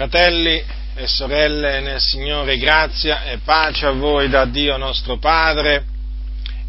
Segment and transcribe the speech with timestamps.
[0.00, 0.64] Fratelli
[0.94, 5.84] e sorelle nel Signore, grazia e pace a voi da Dio nostro Padre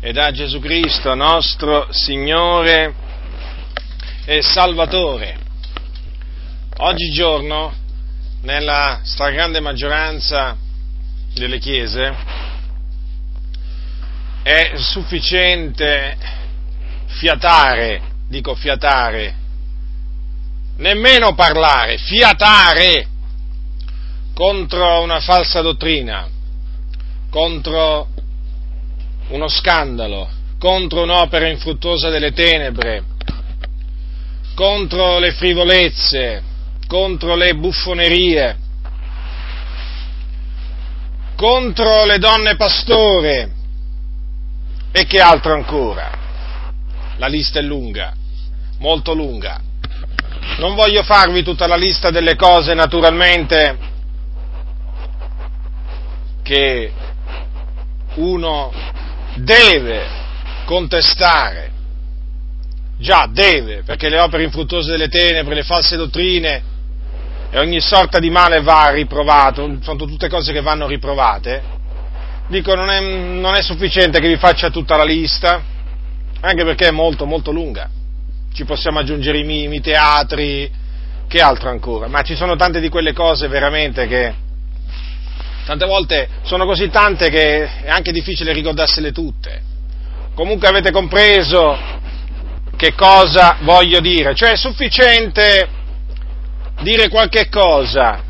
[0.01, 2.94] e da Gesù Cristo nostro Signore
[4.25, 5.38] e Salvatore.
[6.79, 7.73] Oggigiorno,
[8.41, 10.57] nella stragrande maggioranza
[11.34, 12.13] delle chiese,
[14.43, 16.18] è sufficiente
[17.05, 19.36] fiatare, dico fiatare,
[20.75, 23.05] nemmeno parlare, fiatare
[24.42, 26.27] contro una falsa dottrina,
[27.30, 28.08] contro
[29.27, 30.27] uno scandalo,
[30.58, 33.04] contro un'opera infruttuosa delle tenebre,
[34.55, 36.41] contro le frivolezze,
[36.88, 38.58] contro le buffonerie,
[41.35, 43.52] contro le donne pastore
[44.91, 46.10] e che altro ancora.
[47.18, 48.12] La lista è lunga,
[48.80, 49.62] molto lunga.
[50.58, 53.90] Non voglio farvi tutta la lista delle cose, naturalmente,
[56.41, 56.91] che
[58.15, 58.71] uno
[59.35, 60.05] deve
[60.65, 61.70] contestare.
[62.98, 66.63] Già, deve, perché le opere infruttuose delle tenebre, le false dottrine
[67.50, 71.80] e ogni sorta di male va riprovato, sono tutte cose che vanno riprovate.
[72.47, 75.63] Dico, non è, non è sufficiente che vi faccia tutta la lista,
[76.41, 77.90] anche perché è molto, molto lunga.
[78.53, 80.69] Ci possiamo aggiungere i mimi, i teatri,
[81.28, 84.34] che altro ancora, ma ci sono tante di quelle cose veramente che
[85.66, 89.62] tante volte sono così tante che è anche difficile ricordarsele tutte.
[90.34, 91.78] Comunque avete compreso
[92.75, 95.68] che cosa voglio dire, cioè è sufficiente
[96.81, 98.23] dire qualche cosa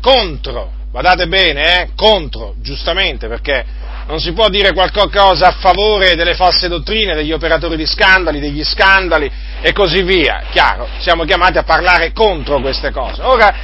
[0.00, 3.64] contro, guardate bene, eh, contro, giustamente, perché
[4.06, 8.62] non si può dire qualcosa a favore delle false dottrine, degli operatori di scandali, degli
[8.62, 9.30] scandali
[9.62, 10.42] e così via.
[10.50, 13.22] Chiaro, siamo chiamati a parlare contro queste cose.
[13.22, 13.54] Ora,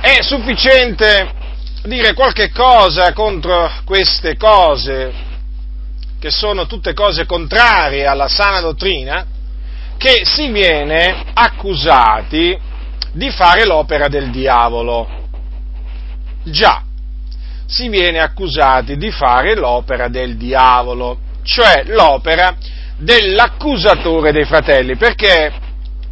[0.00, 1.28] è sufficiente
[1.84, 5.12] dire qualche cosa contro queste cose,
[6.18, 9.24] che sono tutte cose contrarie alla sana dottrina,
[9.96, 12.58] che si viene accusati
[13.12, 15.26] di fare l'opera del diavolo.
[16.44, 16.82] Già,
[17.66, 22.56] si viene accusati di fare l'opera del diavolo, cioè l'opera
[22.96, 25.52] dell'accusatore dei fratelli, perché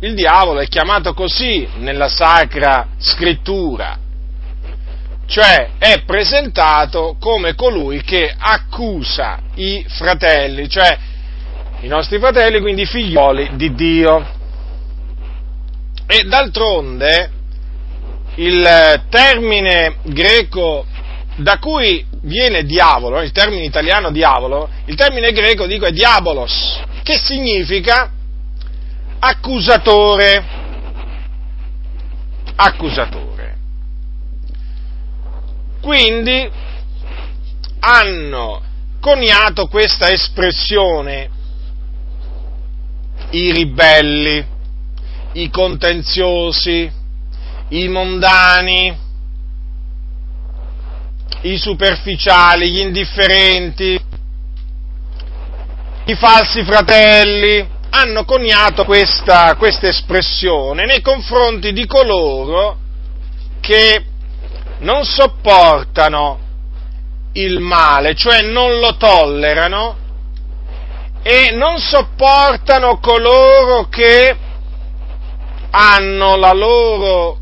[0.01, 3.99] il diavolo è chiamato così nella sacra scrittura,
[5.27, 10.97] cioè è presentato come colui che accusa i fratelli, cioè
[11.81, 14.35] i nostri fratelli, quindi i figlioli di Dio.
[16.07, 17.31] E d'altronde
[18.37, 20.87] il termine greco
[21.37, 27.19] da cui viene diavolo, il termine italiano diavolo, il termine greco dico è diabolos, che
[27.23, 28.11] significa
[29.19, 30.45] accusatore.
[32.55, 33.36] Accusatore.
[35.87, 36.51] Quindi
[37.79, 38.61] hanno
[38.99, 41.31] coniato questa espressione
[43.31, 44.45] i ribelli,
[45.35, 46.91] i contenziosi,
[47.69, 48.99] i mondani,
[51.43, 54.01] i superficiali, gli indifferenti,
[56.07, 62.77] i falsi fratelli, hanno coniato questa, questa espressione nei confronti di coloro
[63.61, 64.05] che
[64.79, 66.41] non sopportano
[67.33, 69.97] il male, cioè non lo tollerano
[71.23, 74.37] e non sopportano coloro che
[75.71, 77.39] hanno la loro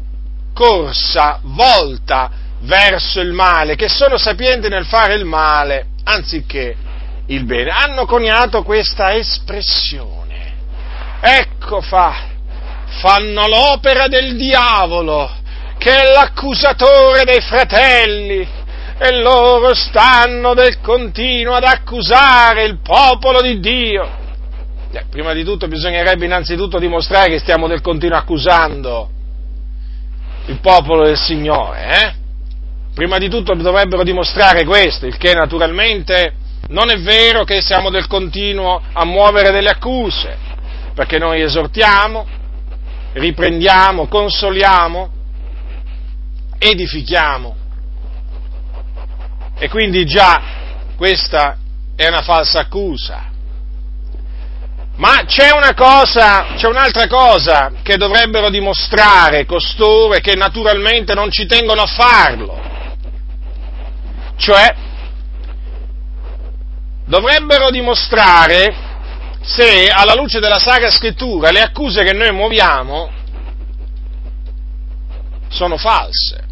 [0.52, 2.30] corsa volta
[2.60, 6.76] verso il male, che sono sapienti nel fare il male anziché
[7.26, 7.70] il bene.
[7.70, 10.22] Hanno coniato questa espressione.
[11.20, 12.14] Ecco fa,
[13.00, 15.42] fanno l'opera del diavolo
[15.78, 18.48] che è l'accusatore dei fratelli,
[18.96, 24.22] e loro stanno del continuo ad accusare il popolo di Dio.
[24.92, 29.10] Eh, prima di tutto bisognerebbe innanzitutto dimostrare che stiamo del continuo accusando
[30.46, 32.14] il popolo del Signore, eh?
[32.94, 36.34] Prima di tutto dovrebbero dimostrare questo, il che naturalmente
[36.68, 40.36] non è vero che siamo del continuo a muovere delle accuse,
[40.94, 42.24] perché noi esortiamo,
[43.14, 45.10] riprendiamo, consoliamo,
[46.64, 47.56] edifichiamo.
[49.56, 50.42] E quindi già
[50.96, 51.56] questa
[51.94, 53.32] è una falsa accusa.
[54.96, 61.46] Ma c'è una cosa, c'è un'altra cosa che dovrebbero dimostrare costoro che naturalmente non ci
[61.46, 62.62] tengono a farlo.
[64.36, 64.74] Cioè,
[67.06, 68.92] dovrebbero dimostrare
[69.42, 73.10] se alla luce della Sacra Scrittura le accuse che noi muoviamo
[75.48, 76.43] sono false.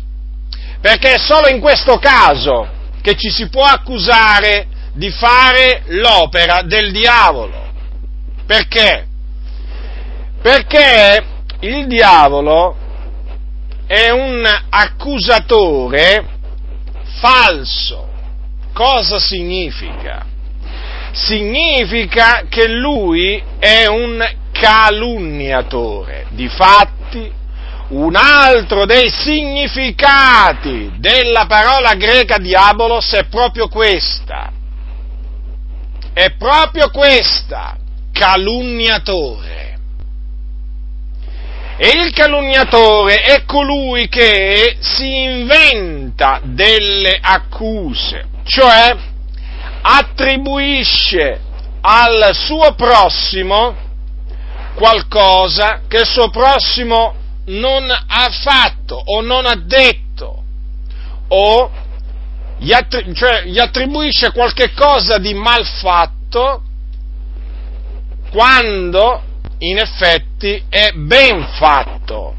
[0.82, 2.68] Perché è solo in questo caso
[3.00, 7.70] che ci si può accusare di fare l'opera del diavolo.
[8.44, 9.06] Perché?
[10.42, 11.24] Perché
[11.60, 12.76] il diavolo
[13.86, 16.26] è un accusatore
[17.20, 18.08] falso.
[18.74, 20.26] Cosa significa?
[21.12, 24.20] Significa che lui è un
[24.50, 26.26] calunniatore.
[26.30, 27.30] Difatti,
[27.88, 34.50] un altro dei significati della parola greca diabolos è proprio questa.
[36.14, 37.76] È proprio questa,
[38.12, 39.78] calunniatore.
[41.76, 48.94] E il calunniatore è colui che si inventa delle accuse, cioè
[49.80, 51.40] attribuisce
[51.80, 53.74] al suo prossimo
[54.74, 57.14] qualcosa che il suo prossimo
[57.52, 60.42] non ha fatto o non ha detto,
[61.28, 61.70] o
[62.58, 66.62] gli, attri- cioè, gli attribuisce qualche cosa di mal fatto
[68.30, 69.22] quando
[69.58, 72.34] in effetti è ben fatto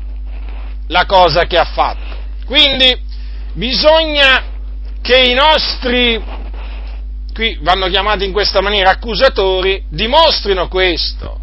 [0.87, 2.15] la cosa che ha fatto.
[2.45, 2.97] Quindi
[3.53, 4.51] bisogna
[5.01, 6.21] che i nostri,
[7.33, 11.41] qui vanno chiamati in questa maniera accusatori, dimostrino questo.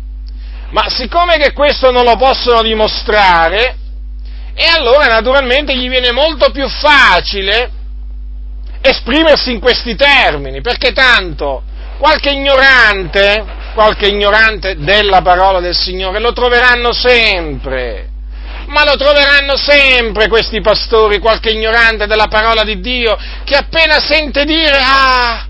[0.71, 3.77] Ma siccome che questo non lo possono dimostrare,
[4.55, 7.71] e allora naturalmente gli viene molto più facile
[8.81, 11.63] esprimersi in questi termini, perché tanto
[11.99, 18.09] qualche ignorante qualche ignorante della parola del Signore, lo troveranno sempre.
[18.67, 24.45] Ma lo troveranno sempre questi pastori, qualche ignorante della parola di Dio, che appena sente
[24.45, 25.47] dire, ah,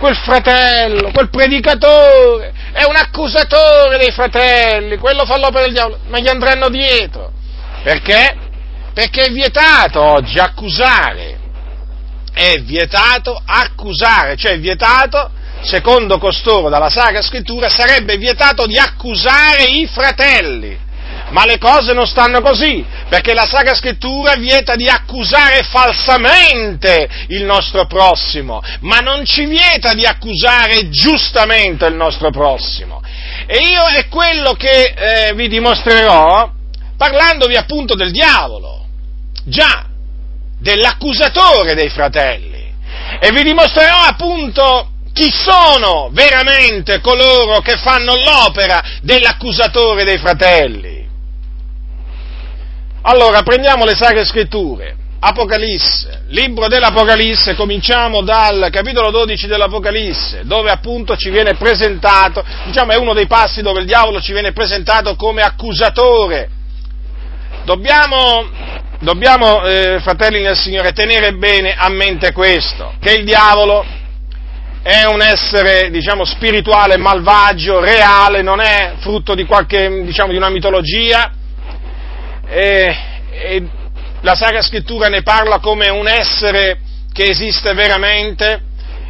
[0.00, 6.18] quel fratello, quel predicatore, è un accusatore dei fratelli, quello fa l'opera del diavolo, ma
[6.18, 7.30] gli andranno dietro.
[7.82, 8.34] Perché?
[8.94, 11.38] Perché è vietato oggi accusare.
[12.32, 15.32] È vietato accusare, cioè è vietato
[15.62, 20.78] secondo costoro dalla Sacra Scrittura, sarebbe vietato di accusare i fratelli.
[21.30, 27.44] Ma le cose non stanno così, perché la Sacra Scrittura vieta di accusare falsamente il
[27.44, 33.00] nostro prossimo, ma non ci vieta di accusare giustamente il nostro prossimo.
[33.46, 36.50] E io è quello che eh, vi dimostrerò
[36.96, 38.84] parlandovi appunto del diavolo,
[39.44, 39.86] già,
[40.58, 42.74] dell'accusatore dei fratelli.
[43.20, 50.89] E vi dimostrerò appunto chi sono veramente coloro che fanno l'opera dell'accusatore dei fratelli?
[53.02, 54.96] Allora, prendiamo le sacre scritture.
[55.22, 62.96] Apocalisse, libro dell'Apocalisse, cominciamo dal capitolo 12 dell'Apocalisse, dove appunto ci viene presentato, diciamo è
[62.96, 66.48] uno dei passi dove il diavolo ci viene presentato come accusatore.
[67.64, 68.48] Dobbiamo,
[69.00, 73.84] dobbiamo eh, fratelli nel Signore, tenere bene a mente questo, che il diavolo
[74.82, 80.48] è un essere, diciamo, spirituale, malvagio, reale, non è frutto di qualche, diciamo, di una
[80.48, 81.32] mitologia.
[82.52, 82.96] E,
[83.30, 83.68] e
[84.22, 86.80] la Sacra Scrittura ne parla come un essere
[87.12, 88.62] che esiste veramente,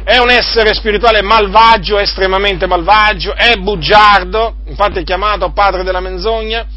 [0.03, 6.67] è un essere spirituale malvagio, estremamente malvagio, è bugiardo, infatti è chiamato padre della menzogna,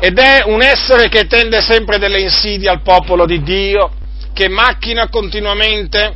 [0.00, 3.92] ed è un essere che tende sempre delle insidie al popolo di Dio,
[4.32, 6.14] che macchina continuamente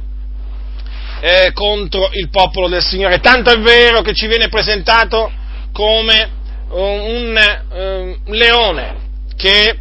[1.21, 3.21] eh, contro il popolo del Signore.
[3.21, 5.31] Tanto è vero che ci viene presentato
[5.73, 6.31] come
[6.71, 9.04] un, un um, leone
[9.45, 9.77] che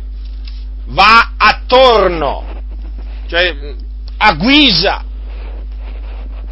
[0.88, 2.46] va attorno,
[3.29, 3.55] cioè
[4.17, 5.05] a guisa,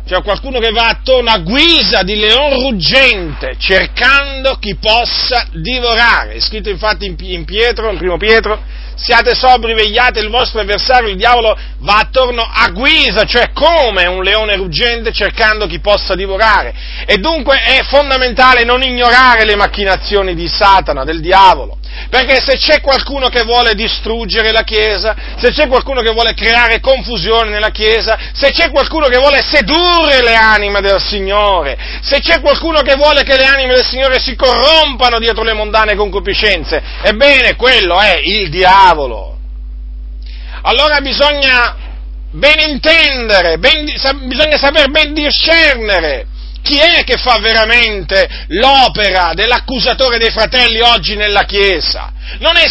[0.07, 6.35] cioè qualcuno che va attorno a guisa di leone ruggente, cercando chi possa divorare.
[6.35, 8.63] È scritto infatti in Pietro, in primo Pietro,
[8.95, 14.23] siate sobri, vegliate, il vostro avversario, il diavolo, va attorno a guisa, cioè come un
[14.23, 16.73] leone ruggente cercando chi possa divorare.
[17.05, 21.77] E dunque è fondamentale non ignorare le macchinazioni di Satana, del diavolo.
[22.09, 26.79] Perché se c'è qualcuno che vuole distruggere la Chiesa, se c'è qualcuno che vuole creare
[26.79, 32.41] confusione nella Chiesa, se c'è qualcuno che vuole sedurre le anime del Signore, se c'è
[32.41, 37.55] qualcuno che vuole che le anime del Signore si corrompano dietro le mondane concupiscenze, ebbene
[37.55, 39.37] quello è il diavolo.
[40.63, 41.75] Allora bisogna
[42.31, 43.85] ben intendere, ben,
[44.25, 46.27] bisogna saper ben discernere
[46.61, 52.11] chi è che fa veramente l'opera dell'accusatore dei fratelli oggi nella Chiesa?
[52.39, 52.67] Non è,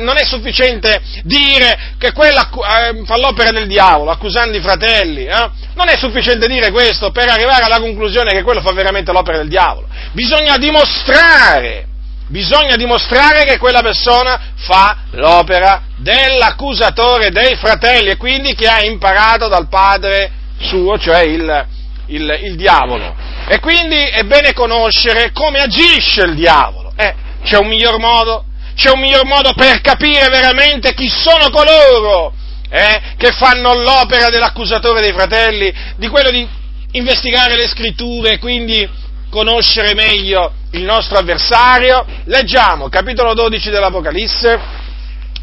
[0.00, 5.24] non è sufficiente dire che quella eh, fa l'opera del diavolo, accusando i fratelli.
[5.24, 5.50] Eh?
[5.74, 9.48] Non è sufficiente dire questo per arrivare alla conclusione che quello fa veramente l'opera del
[9.48, 9.88] diavolo.
[10.12, 11.88] Bisogna dimostrare
[12.26, 19.46] bisogna dimostrare che quella persona fa l'opera dell'accusatore dei fratelli e quindi che ha imparato
[19.46, 21.66] dal padre suo, cioè il,
[22.06, 23.14] il, il diavolo.
[23.46, 26.92] E quindi è bene conoscere come agisce il diavolo.
[26.96, 28.44] Eh, c'è un miglior modo?
[28.74, 32.32] C'è un miglior modo per capire veramente chi sono coloro
[32.68, 36.46] eh, che fanno l'opera dell'accusatore dei fratelli, di quello di
[36.92, 38.88] investigare le scritture e quindi
[39.30, 42.04] conoscere meglio il nostro avversario.
[42.24, 44.60] Leggiamo, capitolo 12 dell'Apocalisse.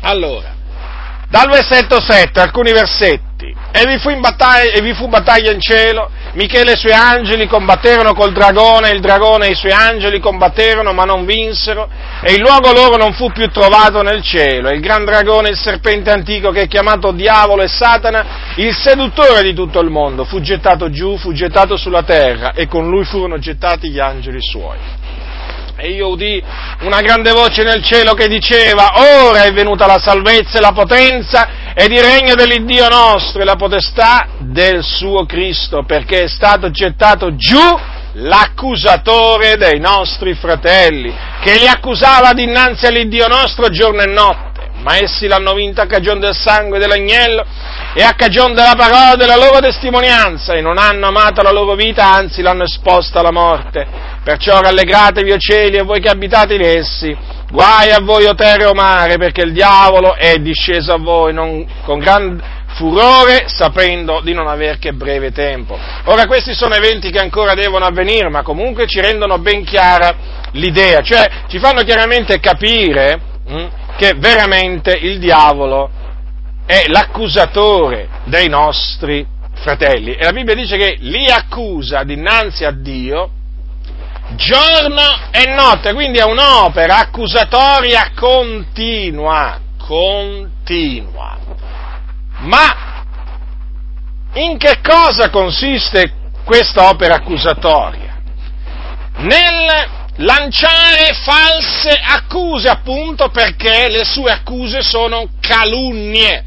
[0.02, 0.56] Allora,
[1.30, 3.31] dal versetto 7, alcuni versetti.
[3.72, 7.48] E vi, fu battaglia, e vi fu battaglia in cielo, Michele e i suoi angeli
[7.48, 11.90] combatterono col dragone, il dragone e i suoi angeli combatterono ma non vinsero,
[12.22, 15.58] e il luogo loro non fu più trovato nel cielo, e il gran dragone, il
[15.58, 20.40] serpente antico che è chiamato diavolo e Satana, il seduttore di tutto il mondo, fu
[20.40, 24.78] gettato giù, fu gettato sulla terra, e con lui furono gettati gli angeli suoi.
[25.84, 26.40] E io udì
[26.82, 28.94] una grande voce nel cielo che diceva,
[29.26, 33.56] ora è venuta la salvezza e la potenza ed il regno dell'Iddio nostro e la
[33.56, 37.80] potestà del suo Cristo, perché è stato gettato giù
[38.14, 41.12] l'accusatore dei nostri fratelli,
[41.42, 44.50] che li accusava dinanzi all'Iddio nostro giorno e notte
[44.82, 47.46] ma essi l'hanno vinta a cagione del sangue dell'agnello
[47.94, 52.12] e a cagione della parola della loro testimonianza e non hanno amato la loro vita,
[52.12, 54.11] anzi l'hanno esposta alla morte.
[54.24, 57.16] Perciò rallegratevi, o cieli, e voi che abitate in essi.
[57.50, 61.66] Guai a voi, o terra o mare, perché il diavolo è disceso a voi non,
[61.84, 62.40] con gran
[62.76, 65.78] furore, sapendo di non aver che breve tempo.
[66.06, 70.16] Ora questi sono eventi che ancora devono avvenire, ma comunque ci rendono ben chiara
[70.52, 75.90] l'idea, cioè ci fanno chiaramente capire mh, hm, che veramente il diavolo
[76.66, 79.26] è l'accusatore dei nostri
[79.56, 80.14] fratelli.
[80.14, 83.32] E la Bibbia dice che li accusa dinanzi a Dio
[84.36, 91.38] giorno e notte, quindi è un'opera accusatoria continua, continua.
[92.40, 93.04] Ma
[94.34, 98.20] in che cosa consiste questa opera accusatoria?
[99.18, 106.46] Nel lanciare false accuse, appunto perché le sue accuse sono calunnie.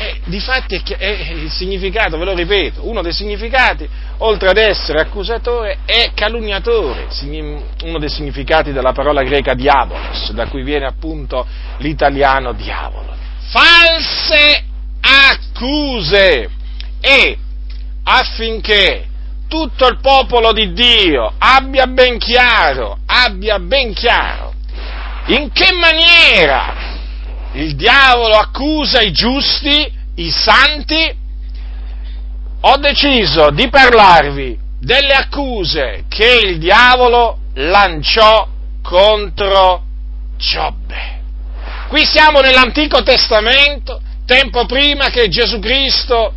[0.00, 3.88] E difatti è, è il significato, ve lo ripeto, uno dei significati,
[4.18, 7.08] oltre ad essere accusatore, è calunniatore,
[7.82, 11.44] uno dei significati della parola greca diabolos, da cui viene appunto
[11.78, 13.12] l'italiano diavolo.
[13.50, 14.64] False
[15.00, 16.48] accuse
[17.00, 17.36] e
[18.04, 19.04] affinché
[19.48, 24.54] tutto il popolo di Dio abbia ben chiaro, abbia ben chiaro
[25.26, 26.87] in che maniera
[27.58, 31.16] il diavolo accusa i giusti, i santi,
[32.60, 38.46] ho deciso di parlarvi delle accuse che il diavolo lanciò
[38.80, 39.82] contro
[40.36, 41.16] Giobbe.
[41.88, 46.34] Qui siamo nell'Antico Testamento, tempo prima che Gesù Cristo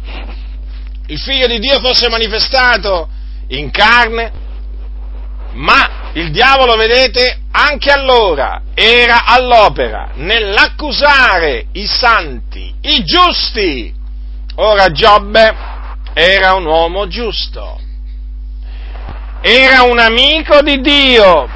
[1.05, 3.07] il figlio di Dio fosse manifestato
[3.49, 4.31] in carne,
[5.51, 13.93] ma il diavolo, vedete, anche allora era all'opera nell'accusare i santi, i giusti.
[14.55, 15.55] Ora Giobbe
[16.13, 17.79] era un uomo giusto,
[19.41, 21.49] era un amico di Dio.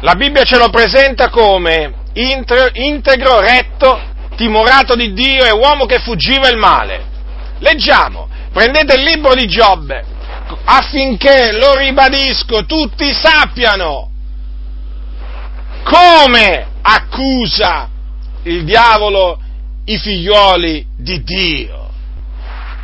[0.00, 4.00] La Bibbia ce lo presenta come integro, retto,
[4.36, 7.12] timorato di Dio e uomo che fuggiva il male.
[7.58, 10.13] Leggiamo, prendete il libro di Giobbe
[10.64, 14.10] affinché, lo ribadisco, tutti sappiano
[15.82, 17.88] come accusa
[18.44, 19.38] il diavolo
[19.86, 21.82] i figlioli di Dio.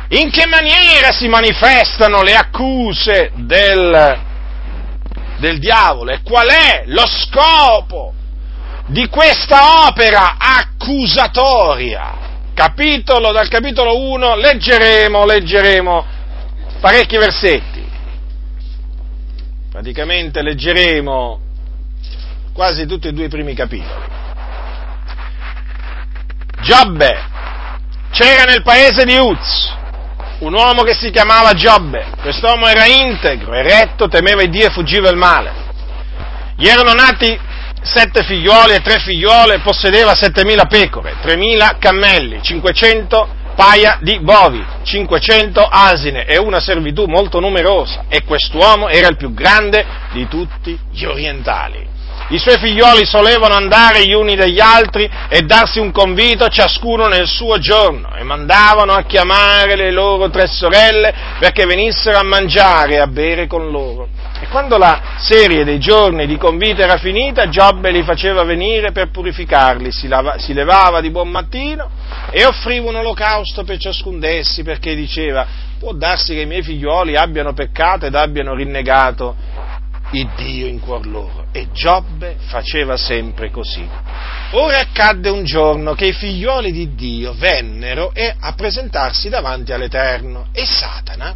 [0.09, 4.19] In che maniera si manifestano le accuse del,
[5.37, 8.13] del diavolo e qual è lo scopo
[8.87, 12.21] di questa opera accusatoria?
[12.53, 16.05] capitolo, dal capitolo 1 leggeremo, leggeremo
[16.81, 17.87] parecchi versetti.
[19.71, 21.39] Praticamente leggeremo
[22.53, 24.09] quasi tutti e due i primi capitoli.
[26.61, 27.29] Giobbe
[28.11, 29.79] c'era nel paese di Uz
[30.39, 32.07] un uomo che si chiamava Giobbe.
[32.19, 35.53] Quest'uomo era integro, eretto, temeva Dio e fuggiva il male.
[36.57, 37.39] Gli erano nati
[37.83, 45.61] sette figlioli e tre figliole, possedeva settemila pecore, tremila cammelli, cinquecento paia di bovi, cinquecento
[45.61, 48.05] asine e una servitù molto numerosa.
[48.07, 51.89] E quest'uomo era il più grande di tutti gli orientali.
[52.29, 57.27] I suoi figlioli solevano andare gli uni dagli altri e darsi un convito ciascuno nel
[57.27, 62.99] suo giorno e mandavano a chiamare le loro tre sorelle perché venissero a mangiare e
[62.99, 64.07] a bere con loro
[64.41, 69.11] E quando la serie dei giorni di convite era finita, Giobbe li faceva venire per
[69.11, 71.87] purificarli, si, lava, si levava di buon mattino
[72.31, 75.45] e offriva un olocausto per ciascun d'essi, perché diceva,
[75.77, 79.35] può darsi che i miei figlioli abbiano peccato ed abbiano rinnegato
[80.13, 81.45] il Dio in cuor loro.
[81.51, 83.87] E Giobbe faceva sempre così.
[84.53, 90.65] Ora accadde un giorno che i figlioli di Dio vennero a presentarsi davanti all'Eterno e
[90.65, 91.35] Satana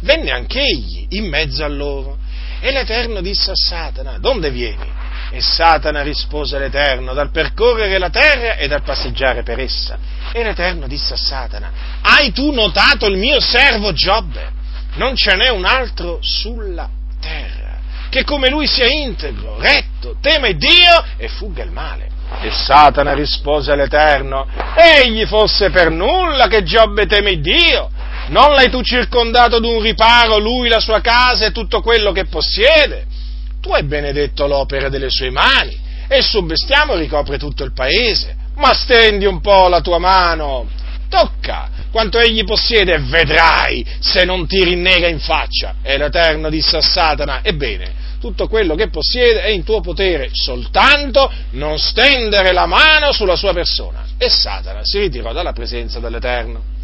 [0.00, 2.16] venne anch'egli in mezzo a loro.
[2.60, 4.90] E l'Eterno disse a Satana, donde vieni?
[5.30, 9.98] E Satana rispose all'Eterno, dal percorrere la terra e dal passeggiare per essa.
[10.32, 11.70] E l'Eterno disse a Satana,
[12.02, 14.56] hai tu notato il mio servo Giobbe?
[14.94, 16.88] Non ce n'è un altro sulla
[17.20, 22.16] terra, che come lui sia integro, retto, teme Dio e fugga il male.
[22.40, 27.90] E Satana rispose all'Eterno, egli fosse per nulla che Giobbe teme Dio,
[28.28, 33.06] non l'hai tu circondato d'un riparo, lui, la sua casa e tutto quello che possiede?
[33.60, 35.76] Tu hai benedetto l'opera delle sue mani
[36.08, 38.36] e il suo bestiame ricopre tutto il paese.
[38.56, 40.68] Ma stendi un po' la tua mano,
[41.08, 45.76] tocca quanto egli possiede e vedrai se non ti rinnega in faccia.
[45.82, 51.30] E l'Eterno disse a Satana, ebbene, tutto quello che possiede è in tuo potere, soltanto
[51.52, 54.04] non stendere la mano sulla sua persona.
[54.18, 56.76] E Satana si ritirò dalla presenza dell'Eterno.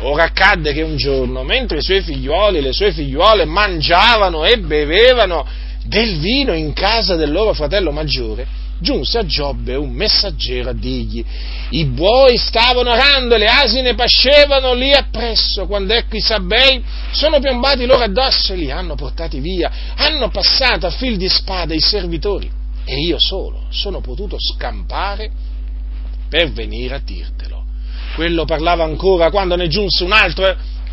[0.00, 4.58] Ora accadde che un giorno, mentre i suoi figlioli e le sue figliuole mangiavano e
[4.58, 5.46] bevevano
[5.84, 8.46] del vino in casa del loro fratello maggiore,
[8.78, 11.24] giunse a Giobbe un messaggero a dirgli,
[11.70, 17.86] i buoi stavano arando le asine pascevano lì appresso, quando ecco i sabbei sono piombati
[17.86, 22.50] loro addosso e li hanno portati via, hanno passato a fil di spada i servitori
[22.84, 25.30] e io solo sono potuto scampare
[26.28, 27.65] per venire a dirtelo
[28.16, 30.44] quello parlava ancora quando ne giunse un altro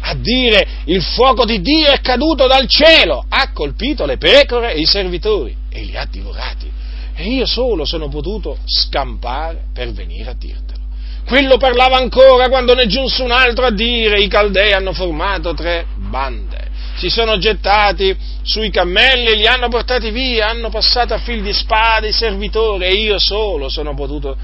[0.06, 4.82] a dire il fuoco di Dio è caduto dal cielo, ha colpito le pecore e
[4.82, 6.70] i servitori e li ha divorati.
[7.15, 10.82] E io solo sono potuto scampare per venire a dirtelo.
[11.25, 15.86] Quello parlava ancora quando ne giunse un altro a dire i caldei hanno formato tre
[15.95, 21.54] bande, si sono gettati sui cammelli li hanno portati via, hanno passato a fil di
[21.54, 24.36] spada i servitori e io solo sono potuto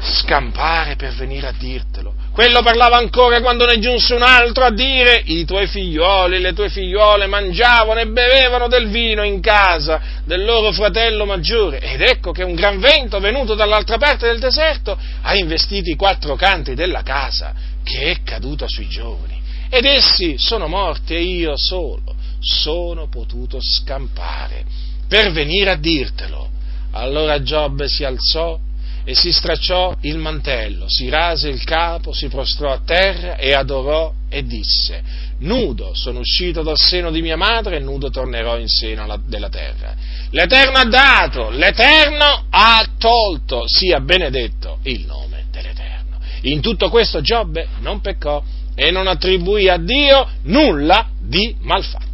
[0.00, 2.14] scampare per venire a dirtelo.
[2.32, 6.70] Quello parlava ancora quando ne giunse un altro a dire i tuoi figlioli le tue
[6.70, 12.44] figliole mangiavano e bevevano del vino in casa del loro fratello maggiore ed ecco che
[12.44, 17.52] un gran vento venuto dall'altra parte del deserto ha investito i quattro canti della casa
[17.82, 24.64] che è caduta sui giovani ed essi sono morti e io solo sono potuto scampare
[25.06, 26.48] per venire a dirtelo.
[26.92, 28.58] Allora Giobbe si alzò
[29.04, 34.12] e si stracciò il mantello, si rase il capo, si prostrò a terra e adorò
[34.28, 35.02] e disse,
[35.38, 39.94] nudo sono uscito dal seno di mia madre e nudo tornerò in seno della terra.
[40.30, 46.18] L'Eterno ha dato, l'Eterno ha tolto, sia benedetto il nome dell'Eterno.
[46.42, 48.42] In tutto questo Giobbe non peccò
[48.74, 52.08] e non attribuì a Dio nulla di malfatto.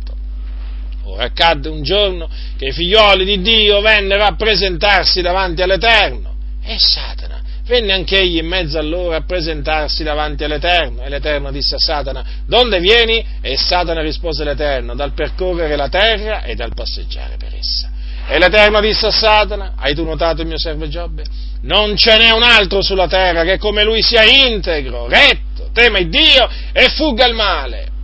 [1.05, 6.36] Ora accadde un giorno che i figlioli di Dio vennero a presentarsi davanti all'Eterno
[6.66, 11.02] e Satana venne anch'egli in mezzo a loro a presentarsi davanti all'Eterno.
[11.02, 13.24] E l'Eterno disse a Satana, donde vieni?
[13.40, 17.90] E Satana rispose all'Eterno, dal percorrere la terra e dal passeggiare per essa.
[18.29, 21.24] E l'Eterno disse a Satana, hai tu notato il mio servo Giobbe?
[21.62, 26.48] Non ce n'è un altro sulla terra che come lui sia integro, retto, teme Dio
[26.72, 27.94] e fugga il male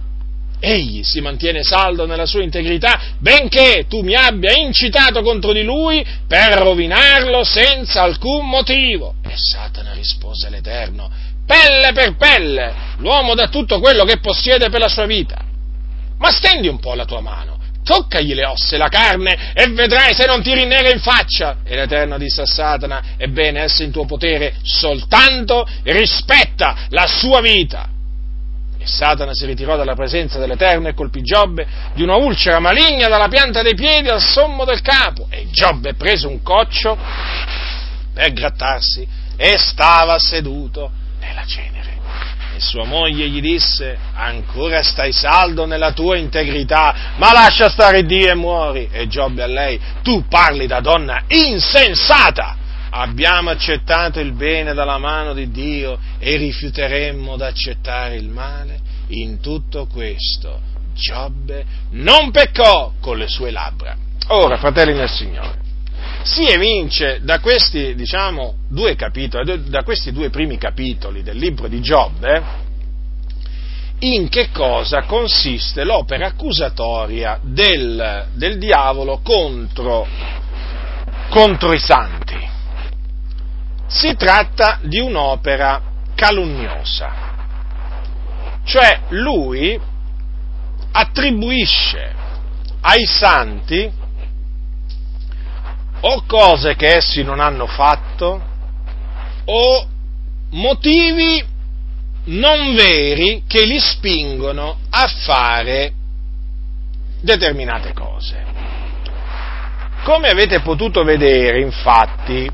[0.62, 6.06] egli si mantiene saldo nella sua integrità, benché tu mi abbia incitato contro di lui
[6.28, 9.16] per rovinarlo senza alcun motivo.
[9.28, 11.10] E Satana rispose all'Eterno,
[11.44, 15.44] pelle per pelle, l'uomo dà tutto quello che possiede per la sua vita.
[16.18, 20.14] Ma stendi un po' la tua mano, toccagli le ossa e la carne e vedrai
[20.14, 21.56] se non ti rinnega in faccia.
[21.64, 27.88] E l'Eterno disse a Satana, ebbene, esso in tuo potere, soltanto rispetta la sua vita.
[28.82, 31.64] E Satana si ritirò dalla presenza dell'Eterno e colpì Giobbe
[31.94, 35.28] di una ulcera maligna dalla pianta dei piedi al sommo del capo.
[35.30, 36.98] E Giobbe prese un coccio
[38.12, 40.90] per grattarsi e stava seduto
[41.20, 42.00] nella cenere.
[42.56, 48.30] E sua moglie gli disse, ancora stai saldo nella tua integrità, ma lascia stare Dio
[48.30, 48.88] e muori.
[48.90, 52.56] E Giobbe a lei, tu parli da donna insensata
[52.94, 58.80] abbiamo accettato il bene dalla mano di Dio e rifiuteremmo d'accettare il male?
[59.08, 60.60] In tutto questo
[60.94, 63.96] Giobbe non peccò con le sue labbra.
[64.28, 65.58] Ora, fratelli del Signore,
[66.22, 71.80] si evince da questi, diciamo, due capitoli, da questi due primi capitoli del libro di
[71.80, 72.42] Giobbe,
[74.00, 80.06] in che cosa consiste l'opera accusatoria del, del diavolo contro,
[81.30, 82.21] contro i santi.
[83.92, 85.80] Si tratta di un'opera
[86.14, 87.12] calunniosa,
[88.64, 89.78] cioè lui
[90.92, 92.14] attribuisce
[92.80, 93.90] ai santi
[96.00, 98.42] o cose che essi non hanno fatto
[99.44, 99.86] o
[100.50, 101.44] motivi
[102.24, 105.92] non veri che li spingono a fare
[107.20, 108.44] determinate cose.
[110.02, 112.50] Come avete potuto vedere, infatti,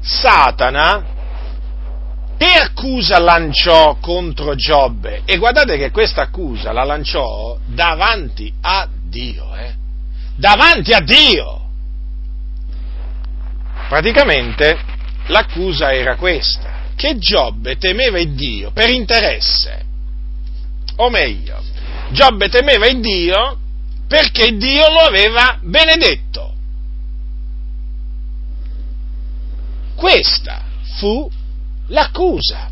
[0.00, 1.18] Satana
[2.40, 5.22] che accusa lanciò contro Giobbe?
[5.26, 9.74] E guardate che questa accusa la lanciò davanti a Dio, eh?
[10.36, 11.60] Davanti a Dio!
[13.88, 14.78] Praticamente
[15.26, 19.84] l'accusa era questa che Giobbe temeva il Dio per interesse.
[20.96, 21.62] O meglio,
[22.10, 23.58] Giobbe temeva il Dio
[24.06, 26.49] perché Dio lo aveva benedetto.
[30.00, 30.62] Questa
[30.96, 31.30] fu
[31.88, 32.70] l'accusa.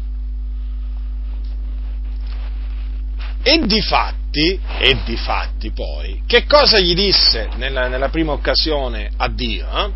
[3.42, 9.10] E di fatti, e di fatti poi, che cosa gli disse nella, nella prima occasione
[9.14, 9.68] a Dio?
[9.68, 9.90] Eh?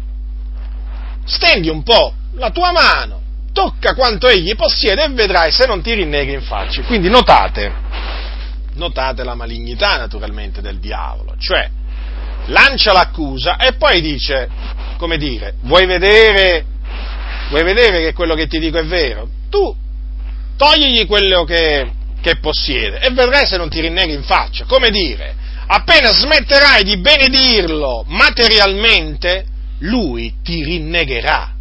[1.25, 3.21] Stendi un po' la tua mano
[3.55, 6.83] tocca quanto egli possiede e vedrai se non ti rinneghi in faccia.
[6.83, 7.73] Quindi notate,
[8.75, 11.67] notate la malignità naturalmente del diavolo, cioè
[12.49, 14.51] lancia l'accusa e poi dice,
[14.99, 16.67] come dire, vuoi vedere,
[17.53, 19.29] vuoi vedere che quello che ti dico è vero?
[19.51, 19.77] Tu
[20.57, 24.65] togligli quello che, che possiede e vedrai se non ti rinneghi in faccia.
[24.65, 25.35] Come dire,
[25.67, 29.45] appena smetterai di benedirlo materialmente,
[29.81, 31.53] lui ti rinnegherà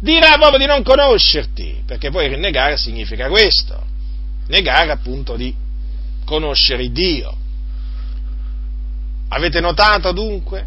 [0.00, 3.84] dirà proprio di non conoscerti, perché poi rinnegare significa questo,
[4.48, 5.54] negare appunto di
[6.24, 7.36] conoscere Dio.
[9.28, 10.66] Avete notato dunque?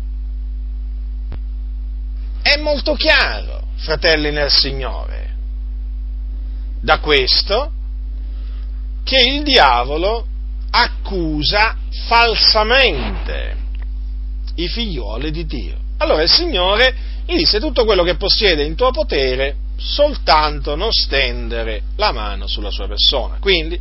[2.42, 5.36] È molto chiaro, fratelli nel Signore,
[6.82, 7.72] da questo
[9.04, 10.26] che il diavolo
[10.72, 11.76] accusa
[12.08, 13.56] falsamente
[14.56, 15.76] i figlioli di Dio.
[15.98, 21.82] Allora il Signore gli disse tutto quello che possiede in tuo potere, soltanto non stendere
[21.98, 23.36] la mano sulla sua persona.
[23.40, 23.78] Quindi,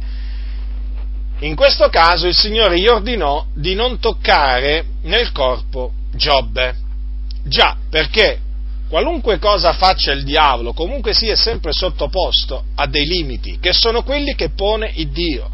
[1.38, 6.74] in questo caso il Signore gli ordinò di non toccare nel corpo Giobbe.
[7.44, 8.38] Già, perché
[8.92, 14.34] qualunque cosa faccia il diavolo, comunque sia sempre sottoposto a dei limiti, che sono quelli
[14.34, 15.50] che pone il Dio.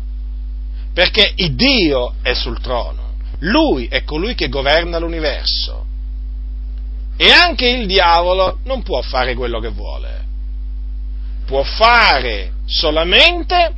[0.93, 5.87] Perché il Dio è sul trono, Lui è colui che governa l'universo.
[7.17, 10.25] E anche il diavolo non può fare quello che vuole.
[11.47, 13.73] Può fare solamente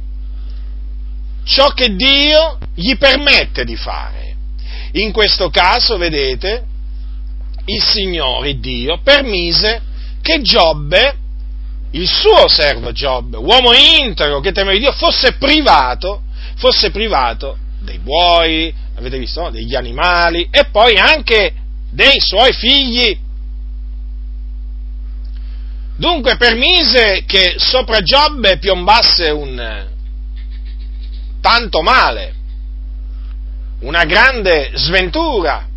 [1.44, 4.36] ciò che Dio gli permette di fare.
[4.92, 6.64] In questo caso, vedete,
[7.66, 9.82] il Signore Dio permise
[10.22, 11.16] che Giobbe,
[11.92, 16.22] il suo servo Giobbe, uomo integro che temeva Dio, fosse privato,
[16.56, 19.50] fosse privato dei buoi, avete visto, no?
[19.50, 21.54] degli animali e poi anche
[21.90, 23.18] dei suoi figli
[26.00, 29.86] Dunque permise che sopra Giobbe piombasse un
[31.42, 32.34] tanto male,
[33.80, 35.68] una grande sventura.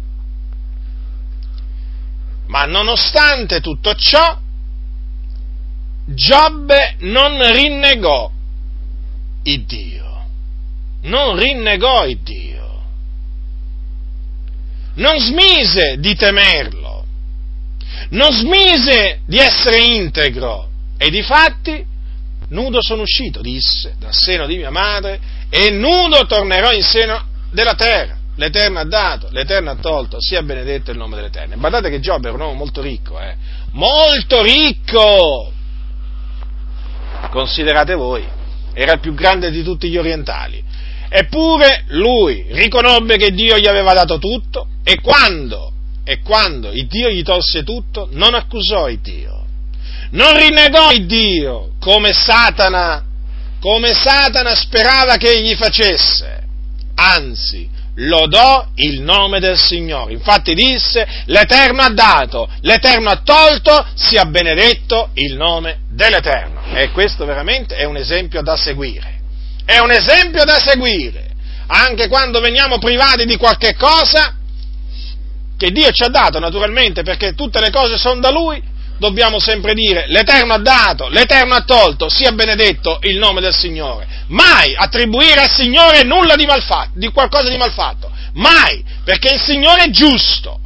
[2.47, 4.37] Ma nonostante tutto ciò,
[6.05, 8.29] Giobbe non rinnegò
[9.43, 10.25] il Dio,
[11.03, 12.83] non rinnegò il Dio,
[14.95, 16.91] non smise di temerlo.
[18.09, 20.69] Non smise di essere integro.
[20.97, 21.83] E di fatti
[22.49, 27.73] nudo sono uscito, disse, dal seno di mia madre e nudo tornerò in seno della
[27.75, 28.17] terra.
[28.35, 31.55] L'Eterno ha dato, l'Eterno ha tolto, sia benedetto il nome dell'Eterno.
[31.57, 33.35] Guardate che Giobbe era un uomo molto ricco, eh?
[33.73, 35.51] Molto ricco!
[37.29, 38.25] Considerate voi,
[38.73, 40.63] era il più grande di tutti gli orientali.
[41.09, 45.71] Eppure lui riconobbe che Dio gli aveva dato tutto e quando
[46.03, 49.45] e quando il Dio gli tolse tutto, non accusò il Dio,
[50.11, 53.05] non rinnegò il Dio come Satana,
[53.59, 56.43] come Satana sperava che egli facesse,
[56.95, 60.13] anzi lodò il nome del Signore.
[60.13, 66.61] Infatti disse, l'Eterno ha dato, l'Eterno ha tolto, sia benedetto il nome dell'Eterno.
[66.73, 69.19] E questo veramente è un esempio da seguire.
[69.65, 71.31] È un esempio da seguire.
[71.67, 74.35] Anche quando veniamo privati di qualche cosa,
[75.57, 78.61] che Dio ci ha dato naturalmente perché tutte le cose sono da Lui,
[79.03, 84.07] dobbiamo sempre dire l'Eterno ha dato, l'Eterno ha tolto, sia benedetto il nome del Signore.
[84.27, 88.09] Mai attribuire al Signore nulla di malfatto, di qualcosa di malfatto.
[88.35, 90.57] Mai, perché il Signore è giusto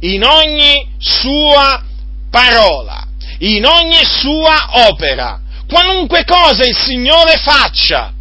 [0.00, 1.82] in ogni sua
[2.30, 3.06] parola,
[3.38, 5.40] in ogni sua opera.
[5.66, 8.12] Qualunque cosa il Signore faccia,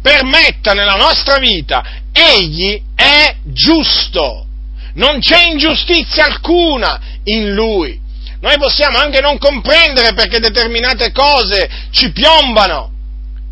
[0.00, 4.46] permetta nella nostra vita, Egli è giusto.
[4.94, 8.00] Non c'è ingiustizia alcuna in Lui.
[8.44, 12.92] Noi possiamo anche non comprendere perché determinate cose ci piombano,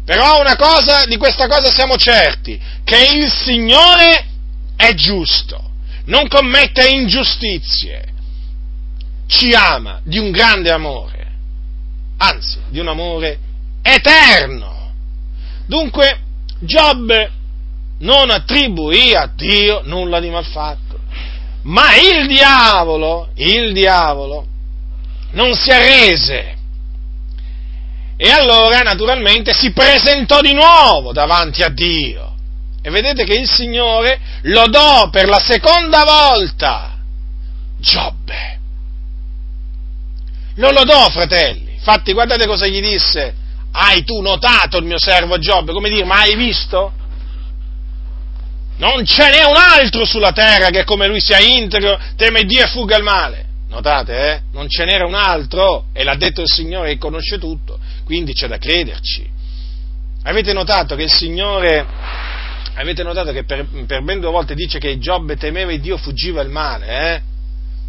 [0.05, 4.27] però una cosa, di questa cosa siamo certi, che il Signore
[4.77, 5.71] è giusto,
[6.05, 8.05] non commette ingiustizie,
[9.29, 11.27] ci ama di un grande amore,
[12.19, 13.39] anzi di un amore
[13.81, 14.93] eterno.
[15.65, 16.21] Dunque
[16.61, 17.31] Giobbe
[18.01, 21.01] non attribuì a Dio nulla di malfatto,
[21.63, 24.51] ma il diavolo, il diavolo,
[25.33, 26.57] non si arrese.
[28.17, 32.35] E allora naturalmente si presentò di nuovo davanti a Dio.
[32.83, 36.99] E vedete che il Signore lodò per la seconda volta
[37.79, 38.61] Giobbe.
[40.57, 41.75] Lo lodò, fratelli.
[41.75, 43.35] Infatti, guardate cosa gli disse.
[43.73, 45.73] Hai tu notato il mio servo Giobbe?
[45.73, 46.93] Come dire, ma hai visto?
[48.77, 52.69] Non ce n'è un altro sulla terra che come lui sia integro, teme Dio e
[52.69, 53.47] fuga il male.
[53.73, 54.41] Notate, eh?
[54.53, 58.47] Non ce n'era un altro, e l'ha detto il Signore che conosce tutto, quindi c'è
[58.47, 59.27] da crederci.
[60.25, 61.87] Avete notato che il Signore,
[62.75, 66.43] avete notato che per, per ben due volte dice che Giobbe temeva il Dio, fuggiva
[66.43, 67.21] il male, eh?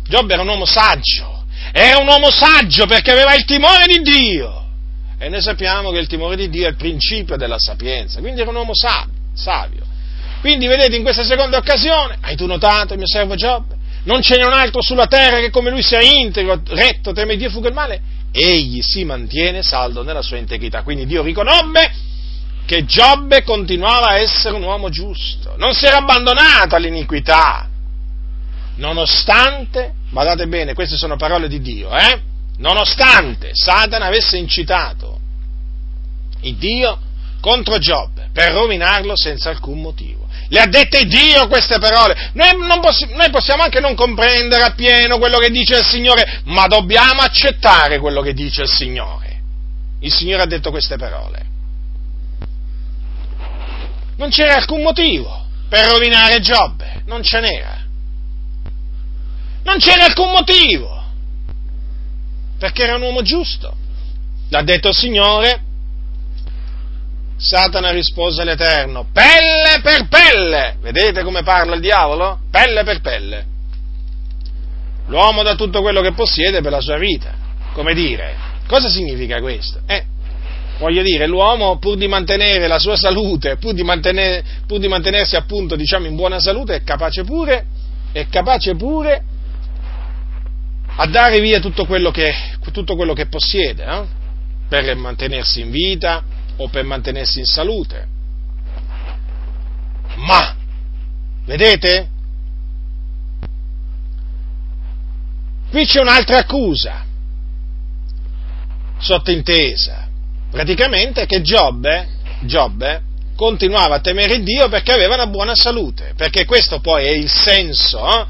[0.07, 1.43] Giobbe era un uomo saggio,
[1.73, 4.61] era un uomo saggio perché aveva il timore di Dio.
[5.19, 8.49] E noi sappiamo che il timore di Dio è il principio della sapienza, quindi era
[8.49, 9.85] un uomo savio.
[10.39, 13.81] Quindi vedete in questa seconda occasione, hai tu notato mio servo Giobbe?
[14.03, 17.49] Non ce n'è un altro sulla terra che come lui sia integro, retto, teme Dio
[17.49, 20.83] fuga il male, egli si mantiene saldo nella sua integrità.
[20.83, 21.91] Quindi Dio riconobbe
[22.65, 27.67] che Giobbe continuava a essere un uomo giusto, non si era abbandonato all'iniquità,
[28.75, 32.31] nonostante, guardate bene, queste sono parole di Dio, eh?
[32.57, 35.19] nonostante Satana avesse incitato
[36.41, 36.99] il Dio
[37.39, 40.22] contro Giobbe per rovinarlo senza alcun motivo.
[40.53, 42.29] Le ha dette Dio queste parole.
[42.33, 47.21] Noi, possi- noi, possiamo anche non comprendere appieno quello che dice il Signore, ma dobbiamo
[47.21, 49.41] accettare quello che dice il Signore.
[50.01, 51.43] Il Signore ha detto queste parole.
[54.15, 57.81] Non c'era alcun motivo per rovinare Giobbe, non ce n'era.
[59.63, 61.03] Non c'era alcun motivo,
[62.59, 63.75] perché era un uomo giusto.
[64.49, 65.62] L'ha detto il Signore,
[67.37, 70.75] Satana rispose all'Eterno, pelle per pelle.
[70.81, 72.39] Vedete come parla il diavolo?
[72.49, 73.45] Pelle per pelle.
[75.07, 77.33] L'uomo dà tutto quello che possiede per la sua vita.
[77.73, 78.35] Come dire,
[78.67, 79.81] cosa significa questo?
[79.85, 80.05] Eh,
[80.77, 83.83] voglio dire, l'uomo pur di mantenere la sua salute, pur di,
[84.67, 87.65] pur di mantenersi appunto diciamo in buona salute, è capace pure,
[88.11, 89.23] è capace pure
[90.95, 92.33] a dare via tutto quello che,
[92.71, 94.07] tutto quello che possiede, no?
[94.69, 96.23] per mantenersi in vita,
[96.57, 98.07] o per mantenersi in salute.
[100.15, 100.55] Ma,
[101.45, 102.09] vedete?
[105.69, 107.03] Qui c'è un'altra accusa,
[108.99, 110.07] sottintesa,
[110.51, 112.07] praticamente che Giobbe,
[112.41, 113.01] Giobbe
[113.35, 118.07] continuava a temere Dio perché aveva una buona salute, perché questo poi è il senso
[118.07, 118.25] eh,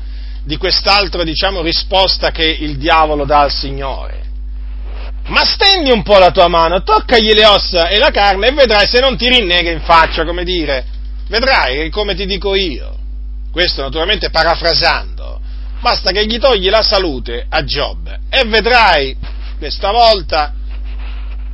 [0.45, 4.22] di quest'altra, diciamo, risposta che il diavolo dà al Signore
[5.27, 8.87] ma stendi un po' la tua mano, toccagli le ossa e la carne e vedrai
[8.87, 10.85] se non ti rinnega in faccia, come dire,
[11.27, 12.97] vedrai come ti dico io.
[13.51, 15.39] Questo naturalmente parafrasando.
[15.79, 19.15] Basta che gli togli la salute a Giobbe e vedrai,
[19.57, 20.53] questa volta,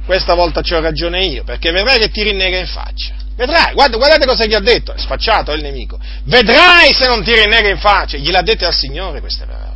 [0.06, 3.16] questa volta ci ho ragione io, perché vedrai che ti rinnega in faccia.
[3.36, 5.98] Vedrai, guarda, guardate cosa gli ha detto, è sfacciato è il nemico.
[6.26, 8.18] Vedrai se non ti rinnega in faccia.
[8.18, 9.69] Gliel'ha dette al Signore queste parole.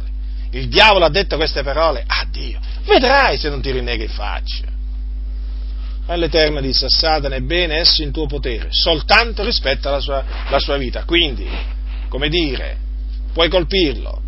[0.53, 2.59] Il diavolo ha detto queste parole a Dio.
[2.85, 4.65] Vedrai se non ti rinnega in faccia.
[6.05, 10.59] Ma l'Eterno disse a Satana, ebbene, esso in tuo potere, soltanto rispetta la sua, la
[10.59, 11.05] sua vita.
[11.05, 11.47] Quindi,
[12.07, 12.77] come dire,
[13.33, 14.21] puoi colpirlo,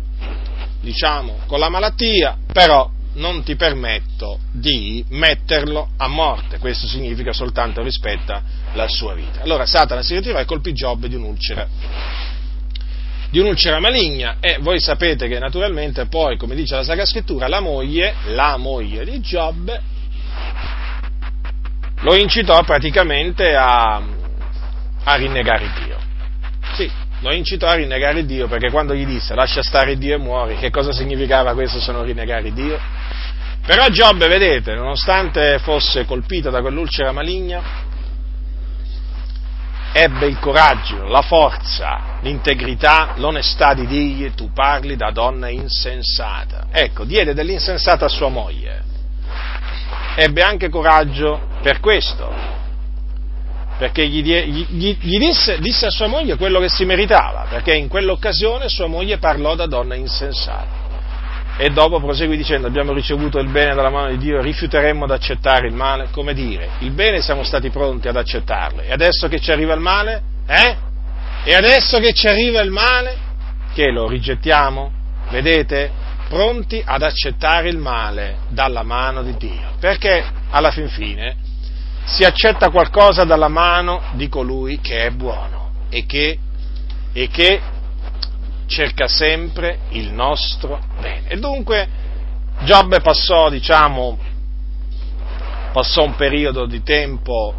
[0.80, 6.58] diciamo, con la malattia, però non ti permetto di metterlo a morte.
[6.58, 9.42] Questo significa soltanto rispetta la sua vita.
[9.42, 11.68] Allora Satana si ritirò e colpì Giobbe di un'ulcera
[13.30, 17.60] di un'ulcera maligna e voi sapete che naturalmente poi, come dice la Sacra Scrittura, la
[17.60, 19.94] moglie, la moglie di Giobbe
[22.00, 24.00] lo incitò praticamente a,
[25.04, 25.96] a rinnegare Dio.
[26.74, 30.56] Sì, lo incitò a rinnegare Dio perché quando gli disse lascia stare Dio e muori,
[30.56, 32.78] che cosa significava questo se non rinnegare Dio?
[33.66, 37.60] Però Giobbe, vedete, nonostante fosse colpito da quell'ulcera maligna,
[39.98, 46.66] ebbe il coraggio, la forza, l'integrità, l'onestà di dirgli tu parli da donna insensata.
[46.70, 48.82] Ecco, diede dell'insensata a sua moglie.
[50.16, 52.30] Ebbe anche coraggio per questo,
[53.78, 57.88] perché gli, gli, gli disse, disse a sua moglie quello che si meritava, perché in
[57.88, 60.85] quell'occasione sua moglie parlò da donna insensata.
[61.58, 65.66] E dopo prosegue dicendo abbiamo ricevuto il bene dalla mano di Dio, rifiuteremmo ad accettare
[65.68, 69.50] il male, come dire, il bene siamo stati pronti ad accettarlo, e adesso che ci
[69.52, 70.76] arriva il male, eh?
[71.44, 73.16] E adesso che ci arriva il male,
[73.72, 74.92] che lo rigettiamo?
[75.30, 75.90] Vedete?
[76.28, 81.36] Pronti ad accettare il male dalla mano di Dio, perché alla fin fine
[82.04, 86.38] si accetta qualcosa dalla mano di colui che è buono e che,
[87.12, 87.60] e che
[88.66, 91.28] cerca sempre il nostro bene.
[91.28, 91.88] E dunque
[92.62, 94.18] Giobbe passò, diciamo,
[95.72, 97.54] passò un periodo di tempo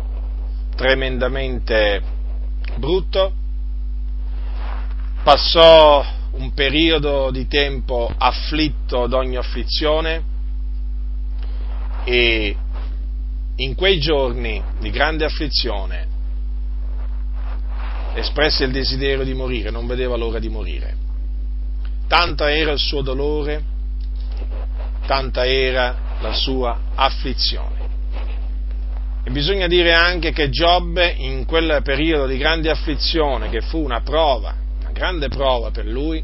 [0.76, 2.02] tremendamente
[2.78, 3.34] brutto,
[5.24, 10.24] passò un periodo di tempo afflitto d'ogni afflizione
[12.04, 12.56] e
[13.56, 16.08] in quei giorni di grande afflizione
[18.14, 20.97] espresse il desiderio di morire, non vedeva l'ora di morire.
[22.08, 23.64] Tanta era il suo dolore,
[25.06, 27.76] tanta era la sua afflizione.
[29.26, 34.00] E bisogna dire anche che Giobbe in quel periodo di grande afflizione, che fu una
[34.00, 36.24] prova, una grande prova per lui,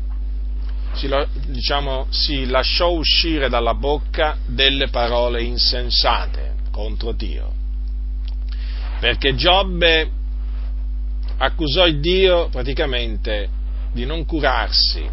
[0.94, 1.10] si,
[1.48, 7.52] diciamo, si lasciò uscire dalla bocca delle parole insensate contro Dio.
[9.02, 10.10] Perché Giobbe
[11.38, 13.50] accusò Dio praticamente
[13.92, 15.06] di non curarsi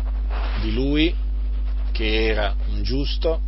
[0.61, 1.15] di lui,
[1.93, 3.41] che era un giusto,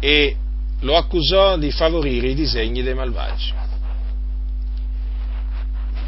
[0.00, 0.36] e
[0.80, 3.52] lo accusò di favorire i disegni dei malvagi.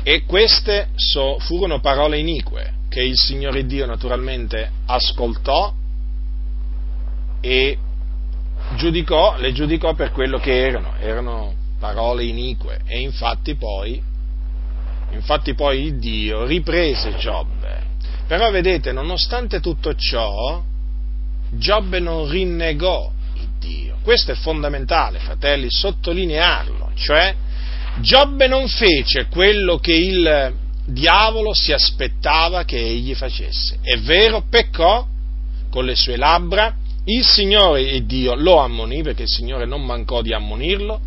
[0.03, 5.73] E queste so, furono parole inique che il Signore Dio naturalmente ascoltò
[7.41, 7.79] e
[8.77, 14.03] giudicò, le giudicò per quello che erano, erano parole inique e infatti poi
[15.13, 17.90] Infatti poi Dio riprese Giobbe.
[18.31, 20.63] Però vedete, nonostante tutto ciò,
[21.51, 23.11] Giobbe non rinnegò
[23.59, 23.97] Dio.
[24.05, 26.93] Questo è fondamentale, fratelli, sottolinearlo.
[26.95, 27.35] Cioè,
[27.99, 33.81] Giobbe non fece quello che il diavolo si aspettava che egli facesse.
[33.83, 35.05] È vero, peccò
[35.69, 36.73] con le sue labbra,
[37.07, 41.01] il Signore e Dio lo ammonì, perché il Signore non mancò di ammonirlo,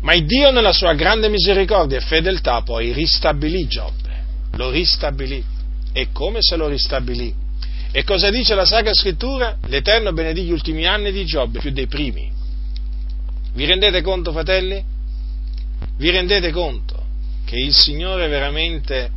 [0.00, 5.58] ma il Dio nella sua grande misericordia e fedeltà poi ristabilì Giobbe, lo ristabilì.
[5.92, 7.34] E come se lo ristabilì?
[7.92, 9.56] E cosa dice la Sacra Scrittura?
[9.66, 12.30] L'Eterno benedì gli ultimi anni di Giobbe più dei primi.
[13.52, 14.82] Vi rendete conto, fratelli?
[15.96, 17.04] Vi rendete conto
[17.44, 19.10] che il Signore veramente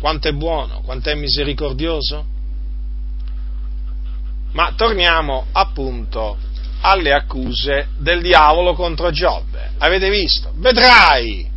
[0.00, 2.26] quanto è buono, quanto è misericordioso?
[4.52, 6.36] Ma torniamo appunto
[6.80, 9.72] alle accuse del diavolo contro Giobbe.
[9.78, 10.52] Avete visto?
[10.56, 11.48] Vedrai!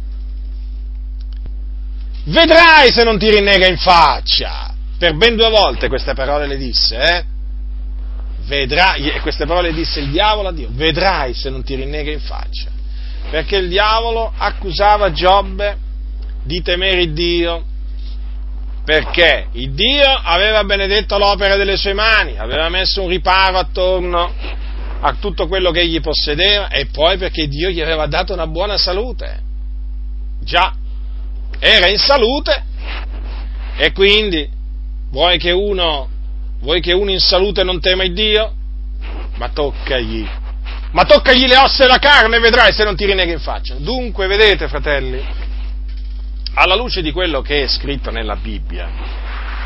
[2.26, 4.74] Vedrai se non ti rinnega in faccia!
[4.98, 7.24] Per ben due volte queste parole le disse, eh?
[8.46, 12.12] Vedrai, e queste parole le disse il diavolo a Dio, vedrai se non ti rinnega
[12.12, 12.70] in faccia.
[13.30, 15.78] Perché il diavolo accusava Giobbe
[16.44, 17.64] di temere Dio,
[18.86, 24.34] perché il Dio aveva benedetto l'opera delle sue mani, aveva messo un riparo attorno
[25.00, 28.78] a tutto quello che egli possedeva e poi perché Dio gli aveva dato una buona
[28.78, 29.42] salute.
[30.42, 30.74] Già,
[31.60, 32.64] era in salute
[33.76, 34.48] e quindi
[35.10, 36.10] vuoi che uno,
[36.60, 38.54] vuoi che uno in salute non tema il Dio?
[39.36, 40.28] Ma toccagli,
[40.92, 43.76] ma toccagli le ossa e la carne e vedrai se non ti rinnega in faccia.
[43.76, 45.24] Dunque, vedete, fratelli,
[46.56, 48.90] alla luce di quello che è scritto nella Bibbia,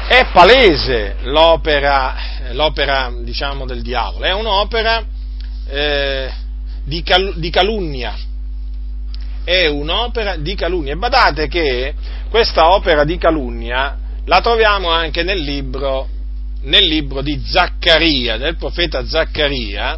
[0.07, 2.15] è palese l'opera,
[2.51, 5.03] l'opera diciamo, del diavolo, è un'opera
[5.67, 6.31] eh,
[6.83, 8.15] di, cal- di calunnia.
[9.47, 10.91] È un'opera di calunnia.
[10.91, 11.93] E badate che
[12.29, 16.09] questa opera di calunnia la troviamo anche nel libro,
[16.63, 19.97] nel libro di Zaccaria, del profeta Zaccaria,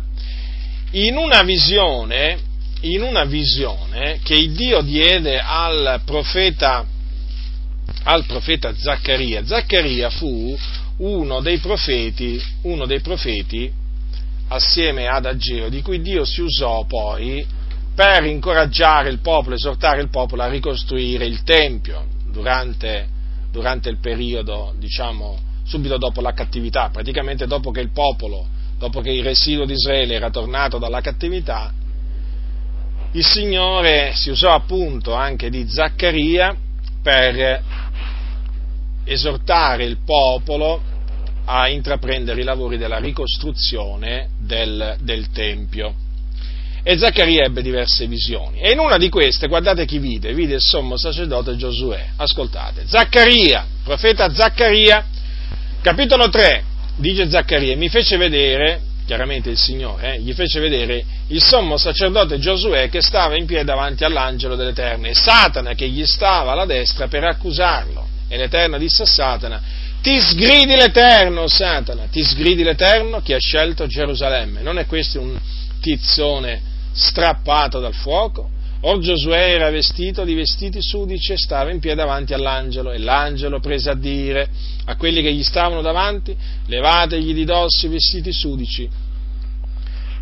[0.92, 2.38] in una visione,
[2.82, 6.86] in una visione che il Dio diede al profeta,
[8.04, 9.44] al profeta Zaccaria.
[9.44, 10.56] Zaccaria fu
[10.98, 13.72] uno dei profeti, uno dei profeti
[14.50, 17.58] assieme ad Ageo, di cui Dio si usò poi
[18.00, 23.06] per incoraggiare il popolo, esortare il popolo a ricostruire il Tempio durante,
[23.52, 28.48] durante il periodo, diciamo, subito dopo la cattività, praticamente dopo che il popolo
[28.78, 31.74] dopo che il residuo di Israele era tornato dalla cattività,
[33.12, 36.56] il Signore si usò appunto anche di Zaccaria
[37.04, 37.62] per
[39.04, 40.82] esortare il popolo
[41.44, 46.08] a intraprendere i lavori della ricostruzione del, del Tempio.
[46.84, 48.60] E Zaccaria ebbe diverse visioni.
[48.60, 52.12] E in una di queste, guardate chi vide, vide il sommo sacerdote Giosuè.
[52.16, 55.06] Ascoltate, Zaccaria, profeta Zaccaria,
[55.82, 56.64] capitolo 3,
[56.96, 62.40] dice Zaccaria, mi fece vedere, chiaramente il Signore, eh, gli fece vedere il sommo sacerdote
[62.40, 67.08] Giosuè che stava in piedi davanti all'angelo dell'Eterno e Satana che gli stava alla destra
[67.08, 68.08] per accusarlo.
[68.28, 69.62] E l'Eterno disse a Satana,
[70.02, 74.62] ti sgridi l'Eterno, Satana, ti sgridi l'Eterno che ha scelto Gerusalemme.
[74.62, 75.38] Non è questo un
[75.82, 76.69] tizzone
[77.00, 78.50] strappato dal fuoco?
[78.82, 83.60] Or Giosuè era vestito di vestiti sudici e stava in piedi davanti all'angelo, e l'angelo
[83.60, 84.50] prese a dire
[84.86, 86.36] a quelli che gli stavano davanti,
[86.68, 88.90] levategli di dosso i vestiti sudici.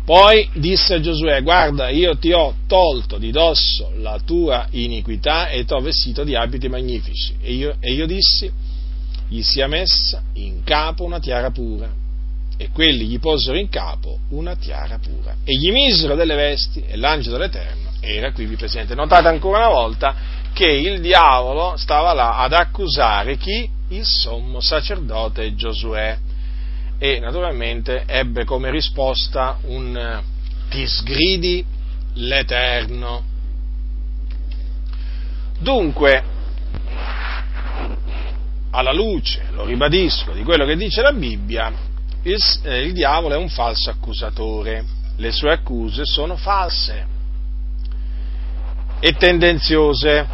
[0.04, 5.64] Poi disse a Giosuè, guarda, io ti ho tolto di dosso la tua iniquità e
[5.64, 7.34] ti ho vestito di abiti magnifici.
[7.40, 8.50] E io, e io dissi,
[9.28, 12.06] gli sia messa in capo una tiara pura.
[12.60, 15.36] E quelli gli posero in capo una tiara pura.
[15.44, 18.96] E gli misero delle vesti, e l'angelo dell'Eterno era qui presente.
[18.96, 20.14] Notate ancora una volta
[20.52, 23.70] che il diavolo stava là ad accusare chi?
[23.90, 26.18] Il sommo sacerdote Giosuè.
[26.98, 30.20] E naturalmente ebbe come risposta un
[30.68, 31.64] ti sgridi
[32.14, 33.22] l'Eterno.
[35.60, 36.22] Dunque,
[38.70, 41.72] alla luce, lo ribadisco, di quello che dice la Bibbia,
[42.22, 44.84] il, eh, il diavolo è un falso accusatore,
[45.16, 47.06] le sue accuse sono false
[49.00, 50.26] e tendenziose,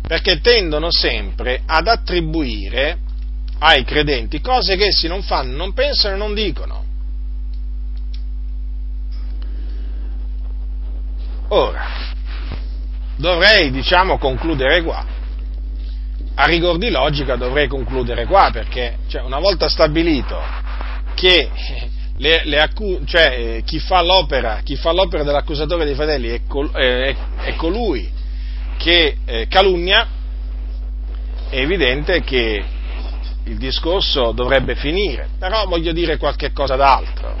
[0.00, 2.98] perché tendono sempre ad attribuire
[3.58, 6.82] ai credenti cose che essi non fanno, non pensano e non dicono.
[11.48, 11.86] Ora,
[13.16, 15.04] dovrei, diciamo, concludere qua.
[16.36, 20.40] A rigor di logica dovrei concludere qua, perché cioè, una volta stabilito
[21.14, 21.48] che
[22.16, 24.02] le, le accu- cioè, eh, chi, fa
[24.62, 28.10] chi, fa l'opera, dell'accusatore dei fratelli è, col- eh, è, è colui
[28.76, 30.06] che eh, calunnia,
[31.50, 32.64] è evidente che
[33.44, 37.34] il discorso dovrebbe finire, però voglio dire qualche cosa d'altro.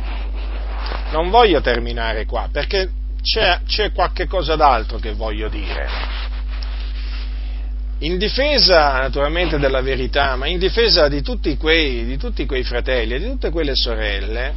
[1.10, 2.90] Non voglio terminare qua, perché
[3.22, 5.88] c'è, c'è qualche cosa d'altro che voglio dire
[7.98, 13.14] in difesa naturalmente della verità, ma in difesa di tutti, quei, di tutti quei fratelli
[13.14, 14.54] e di tutte quelle sorelle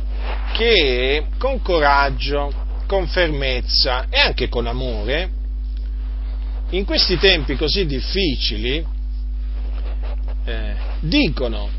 [0.54, 2.52] che con coraggio,
[2.88, 5.30] con fermezza e anche con amore,
[6.72, 8.86] in questi tempi così difficili,
[10.46, 11.70] eh, dicono,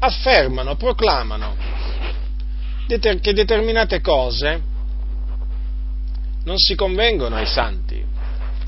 [0.00, 1.56] affermano, proclamano
[2.86, 4.72] deter- che determinate cose
[6.44, 8.04] non si convengono ai santi,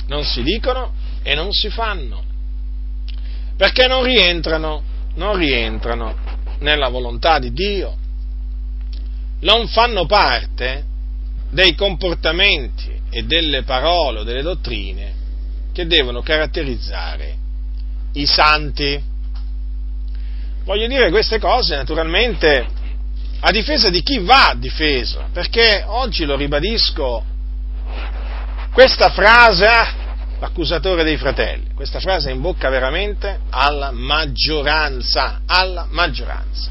[0.07, 0.93] non si dicono
[1.27, 2.23] e non si fanno,
[3.57, 4.81] perché non rientrano,
[5.15, 6.15] non rientrano
[6.61, 7.97] nella volontà di Dio,
[9.41, 10.85] non fanno parte
[11.51, 15.15] dei comportamenti e delle parole o delle dottrine
[15.73, 17.37] che devono caratterizzare
[18.13, 19.03] i santi.
[20.63, 22.69] Voglio dire queste cose naturalmente
[23.41, 27.25] a difesa di chi va difeso, perché oggi lo ribadisco,
[28.73, 30.05] questa frase,
[30.39, 31.69] l'accusatore dei fratelli.
[31.75, 36.71] Questa frase è in bocca veramente alla maggioranza, alla maggioranza.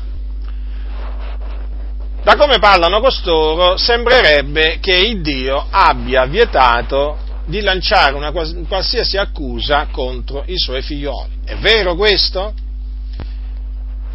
[2.23, 9.87] Da come parlano costoro, sembrerebbe che il Dio abbia vietato di lanciare una qualsiasi accusa
[9.91, 11.41] contro i suoi figlioli.
[11.45, 12.53] È vero questo?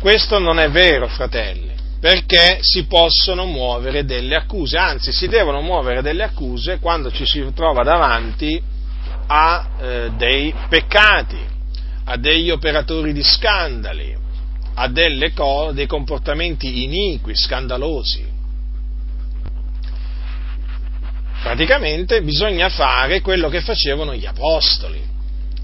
[0.01, 6.03] Questo non è vero, fratelli, perché si possono muovere delle accuse, anzi si devono muovere
[6.03, 8.61] delle accuse quando ci si trova davanti
[9.33, 11.39] a eh, dei peccati,
[12.05, 14.17] a degli operatori di scandali,
[14.75, 14.91] a
[15.33, 18.27] co- dei comportamenti iniqui, scandalosi.
[21.43, 25.01] Praticamente bisogna fare quello che facevano gli apostoli.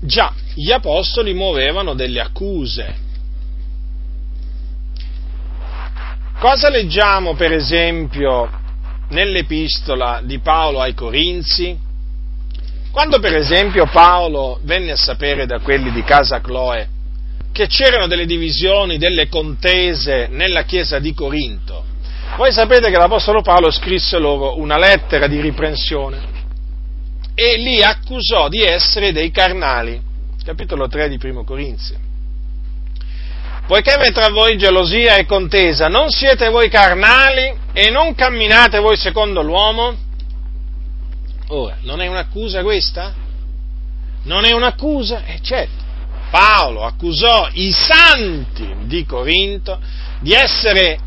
[0.00, 2.94] Già, gli apostoli muovevano delle accuse.
[6.38, 8.48] Cosa leggiamo per esempio
[9.08, 11.85] nell'epistola di Paolo ai Corinzi?
[12.96, 16.88] Quando per esempio Paolo venne a sapere da quelli di casa Cloe
[17.52, 21.84] che c'erano delle divisioni, delle contese nella chiesa di Corinto,
[22.38, 26.20] voi sapete che l'Apostolo Paolo scrisse loro una lettera di riprensione
[27.34, 30.00] e li accusò di essere dei carnali,
[30.42, 31.94] capitolo 3 di Primo Corinzi.
[33.66, 38.96] poiché v'è tra voi gelosia e contesa, non siete voi carnali e non camminate voi
[38.96, 40.05] secondo l'uomo?
[41.48, 43.14] Ora, non è un'accusa questa?
[44.24, 45.24] Non è un'accusa?
[45.24, 45.84] Eh certo.
[46.30, 49.78] Paolo accusò i santi di Corinto
[50.20, 50.98] di essere,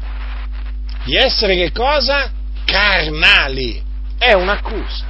[1.04, 2.32] di essere che cosa?
[2.64, 3.82] Carnali.
[4.18, 5.06] È un'accusa.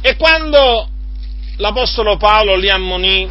[0.00, 0.88] E quando
[1.56, 3.28] l'Apostolo Paolo li ammonì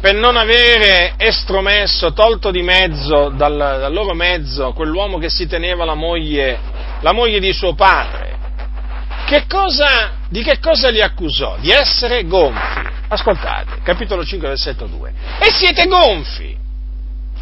[0.00, 5.84] per non avere estromesso, tolto di mezzo, dal, dal loro mezzo, quell'uomo che si teneva
[5.84, 6.58] la moglie,
[7.00, 8.35] la moglie di suo padre,
[9.26, 11.56] che cosa, di che cosa li accusò?
[11.58, 12.94] Di essere gonfi.
[13.08, 15.12] Ascoltate, capitolo 5, versetto 2.
[15.40, 16.56] E siete gonfi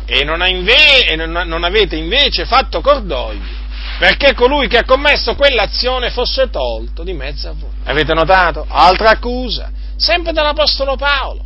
[0.07, 3.63] e non, inve- e non, avete invece fatto cordoglio
[3.99, 7.71] perché colui che ha commesso quell'azione fosse tolto di mezzo a voi.
[7.85, 8.67] Avete notato?
[8.69, 11.45] Altra accusa, sempre dall'Apostolo Paolo.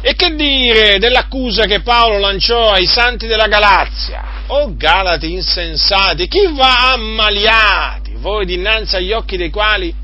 [0.00, 4.22] E che dire dell'accusa che Paolo lanciò ai santi della Galazia?
[4.46, 8.07] Oh Galati insensati, chi va ammaliati?
[8.18, 9.94] Voi dinanzi agli occhi dei quali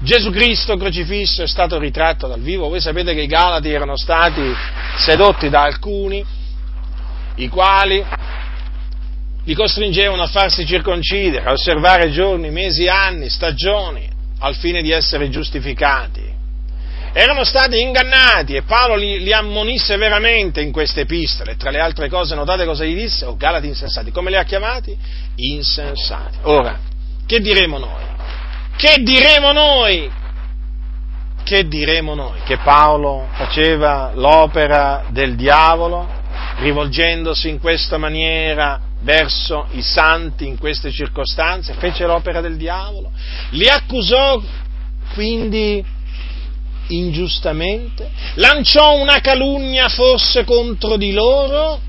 [0.00, 2.68] Gesù Cristo crocifisso è stato ritratto dal vivo.
[2.68, 4.42] Voi sapete che i Galati erano stati
[4.98, 6.24] sedotti da alcuni,
[7.36, 8.04] i quali
[9.44, 14.08] li costringevano a farsi circoncidere, a osservare giorni, mesi, anni, stagioni,
[14.38, 16.32] al fine di essere giustificati.
[17.16, 21.56] Erano stati ingannati e Paolo li, li ammonì severamente in queste epistole.
[21.56, 23.24] Tra le altre cose, notate cosa gli disse?
[23.24, 24.10] Oh, Galati insensati.
[24.10, 24.96] Come li ha chiamati?
[25.36, 26.38] Insensati.
[26.42, 26.76] Ora,
[27.26, 28.04] che diremo noi?
[28.76, 30.10] Che diremo noi?
[31.42, 32.40] Che diremo noi?
[32.44, 36.06] Che Paolo faceva l'opera del diavolo,
[36.58, 43.10] rivolgendosi in questa maniera verso i santi in queste circostanze, fece l'opera del diavolo,
[43.50, 44.40] li accusò
[45.12, 45.84] quindi
[46.88, 51.80] ingiustamente, lanciò una calunnia forse contro di loro?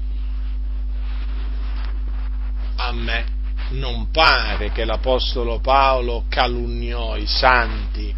[2.78, 3.35] A me
[3.70, 8.14] non pare che l'Apostolo Paolo calunniò i santi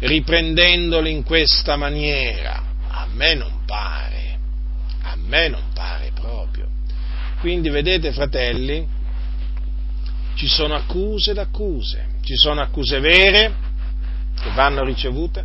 [0.00, 2.62] riprendendoli in questa maniera.
[2.88, 4.38] A me non pare,
[5.02, 6.68] a me non pare proprio.
[7.38, 8.86] Quindi vedete fratelli,
[10.34, 13.54] ci sono accuse ed accuse, ci sono accuse vere
[14.40, 15.44] che vanno ricevute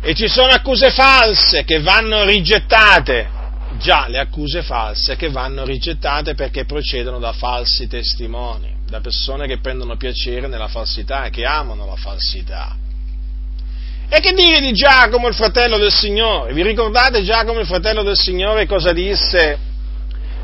[0.00, 3.39] e ci sono accuse false che vanno rigettate
[3.80, 9.58] già le accuse false che vanno rigettate perché procedono da falsi testimoni, da persone che
[9.58, 12.76] prendono piacere nella falsità e che amano la falsità.
[14.08, 16.52] E che dire di Giacomo, il fratello del Signore?
[16.52, 19.58] Vi ricordate Giacomo, il fratello del Signore, cosa disse,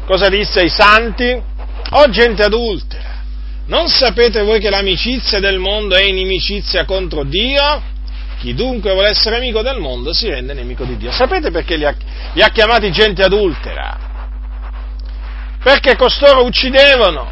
[0.06, 1.42] cosa disse ai santi?
[1.90, 3.22] O gente adultera,
[3.66, 7.94] non sapete voi che l'amicizia del mondo è inimicizia contro Dio?
[8.46, 11.10] Chi dunque vuole essere amico del mondo si rende nemico di Dio.
[11.10, 11.92] Sapete perché li ha,
[12.32, 13.98] li ha chiamati gente adultera?
[15.60, 17.28] Perché costoro uccidevano,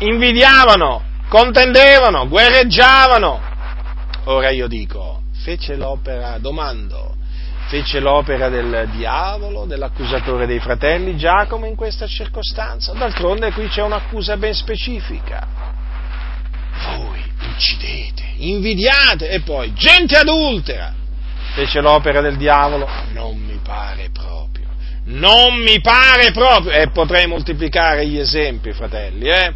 [0.00, 3.40] invidiavano, contendevano, guerreggiavano.
[4.24, 7.16] Ora io dico, fece l'opera, domando,
[7.68, 12.92] fece l'opera del diavolo, dell'accusatore dei fratelli Giacomo in questa circostanza?
[12.92, 15.46] D'altronde qui c'è un'accusa ben specifica.
[16.84, 17.17] Voi
[17.58, 20.94] uccidete, invidiate e poi gente adultera
[21.58, 22.88] fece l'opera del diavolo?
[23.12, 24.66] Non mi pare proprio.
[25.06, 26.70] Non mi pare proprio.
[26.70, 29.52] E potrei moltiplicare gli esempi, fratelli, eh?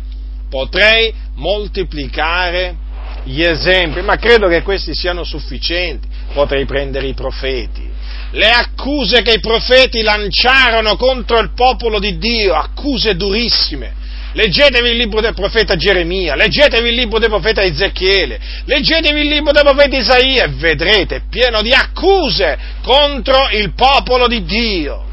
[0.51, 2.77] Potrei moltiplicare
[3.25, 6.09] gli esempi, ma credo che questi siano sufficienti.
[6.33, 7.89] Potrei prendere i profeti.
[8.33, 14.01] Le accuse che i profeti lanciarono contro il popolo di Dio, accuse durissime
[14.35, 19.53] Leggetevi il libro del profeta Geremia, leggetevi il libro del profeta Ezechiele, leggetevi il libro
[19.53, 25.05] del profeta Isaia e vedrete pieno di accuse contro il popolo di Dio.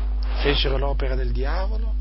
[0.41, 1.93] Fecero l'opera del diavolo?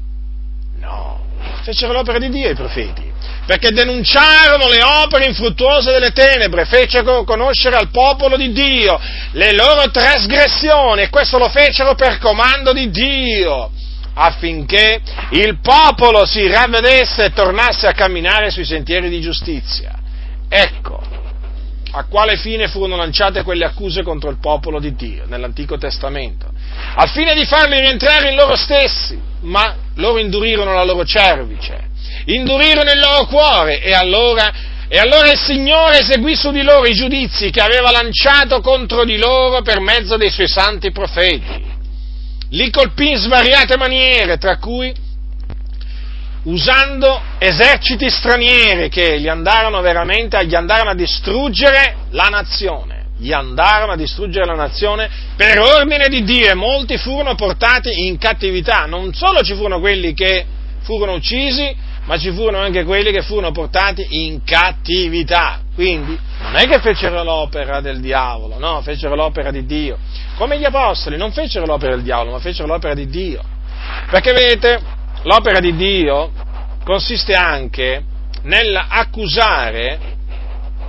[0.79, 1.25] No,
[1.65, 3.03] fecero l'opera di Dio i profeti,
[3.47, 8.97] perché denunciarono le opere infruttuose delle tenebre, fecero conoscere al popolo di Dio
[9.33, 13.73] le loro trasgressioni e questo lo fecero per comando di Dio
[14.21, 15.01] affinché
[15.31, 19.97] il popolo si ravvedesse e tornasse a camminare sui sentieri di giustizia.
[20.49, 21.01] Ecco,
[21.93, 26.51] a quale fine furono lanciate quelle accuse contro il popolo di Dio nell'Antico Testamento?
[26.97, 31.91] Al fine di farli rientrare in loro stessi, ma loro indurirono la loro cervice,
[32.25, 34.53] indurirono il loro cuore e allora,
[34.89, 39.17] e allora il Signore eseguì su di loro i giudizi che aveva lanciato contro di
[39.17, 41.68] loro per mezzo dei suoi santi profeti
[42.51, 44.93] li colpì in svariate maniere, tra cui
[46.45, 52.97] usando eserciti stranieri che gli andarono veramente gli andarono a distruggere la nazione.
[53.19, 58.17] gli andarono a distruggere la nazione per ordine di Dio e molti furono portati in
[58.17, 58.87] cattività.
[58.87, 60.47] Non solo ci furono quelli che
[60.83, 61.75] furono uccisi,
[62.05, 65.61] ma ci furono anche quelli che furono portati in cattività.
[65.75, 66.17] Quindi
[66.51, 69.99] non è che fecero l'opera del diavolo, no, fecero l'opera di Dio.
[70.37, 73.43] Come gli apostoli non fecero l'opera del diavolo, ma fecero l'opera di Dio.
[74.11, 74.81] Perché vedete,
[75.25, 76.33] l'opera di Dio
[76.85, 78.03] consiste anche
[78.45, 79.99] nell'accusare,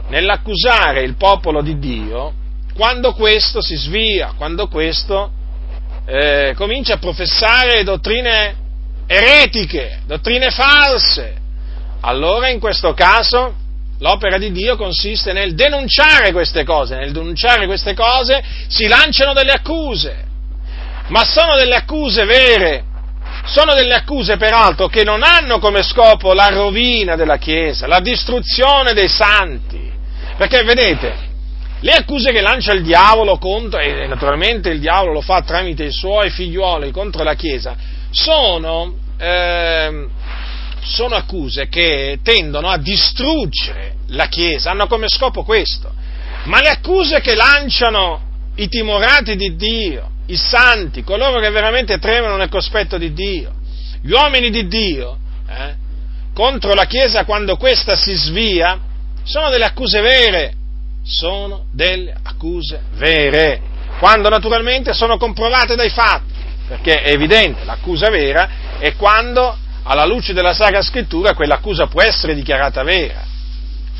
[0.08, 2.34] nell'accusare il popolo di Dio
[2.74, 5.30] quando questo si svia, quando questo
[6.06, 8.56] eh, comincia a professare dottrine
[9.06, 11.36] eretiche, dottrine false.
[12.00, 13.59] Allora in questo caso
[14.00, 19.52] l'opera di Dio consiste nel denunciare queste cose, nel denunciare queste cose si lanciano delle
[19.52, 20.26] accuse,
[21.08, 22.84] ma sono delle accuse vere,
[23.46, 28.94] sono delle accuse peraltro che non hanno come scopo la rovina della Chiesa, la distruzione
[28.94, 29.92] dei santi,
[30.38, 31.28] perché vedete,
[31.82, 35.92] le accuse che lancia il diavolo contro, e naturalmente il diavolo lo fa tramite i
[35.92, 37.76] suoi figliuoli contro la Chiesa,
[38.12, 40.08] sono, eh,
[40.82, 45.92] sono accuse che tendono a distruggere la Chiesa, hanno come scopo questo.
[46.44, 48.22] Ma le accuse che lanciano
[48.56, 53.54] i timorati di Dio, i santi, coloro che veramente tremano nel cospetto di Dio,
[54.02, 55.18] gli uomini di Dio,
[55.48, 55.76] eh,
[56.34, 58.80] contro la Chiesa quando questa si svia,
[59.24, 60.54] sono delle accuse vere,
[61.04, 63.62] sono delle accuse vere,
[64.00, 66.34] quando naturalmente sono comprovate dai fatti,
[66.68, 69.58] perché è evidente, l'accusa vera è quando
[69.90, 73.24] alla luce della Sacra Scrittura quell'accusa può essere dichiarata vera,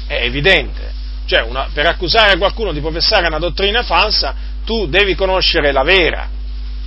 [0.06, 0.98] è evidente.
[1.26, 4.36] Cioè, una, per accusare qualcuno di professare una dottrina falsa,
[4.66, 6.30] tu devi conoscere la vera,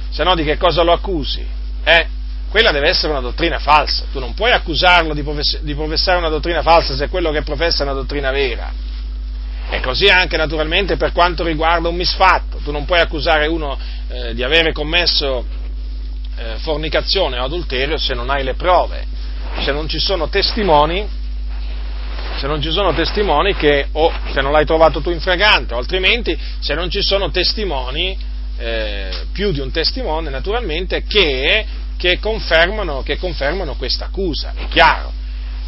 [0.08, 1.44] se no di che cosa lo accusi?
[1.82, 2.06] Eh?
[2.48, 6.28] Quella deve essere una dottrina falsa, tu non puoi accusarlo di, profess- di professare una
[6.28, 8.72] dottrina falsa se quello che professa è una dottrina vera.
[9.68, 13.76] E così anche naturalmente per quanto riguarda un misfatto, tu non puoi accusare uno
[14.08, 15.44] eh, di avere commesso
[16.36, 19.04] eh, fornicazione o adulterio se non hai le prove,
[19.60, 21.06] se non ci sono testimoni,
[22.36, 25.78] se non ci sono testimoni che, o se non l'hai trovato tu in fragante, o
[25.78, 28.16] altrimenti se non ci sono testimoni,
[28.58, 31.64] eh, più di un testimone naturalmente, che,
[31.96, 35.20] che, confermano, che confermano questa accusa, è chiaro.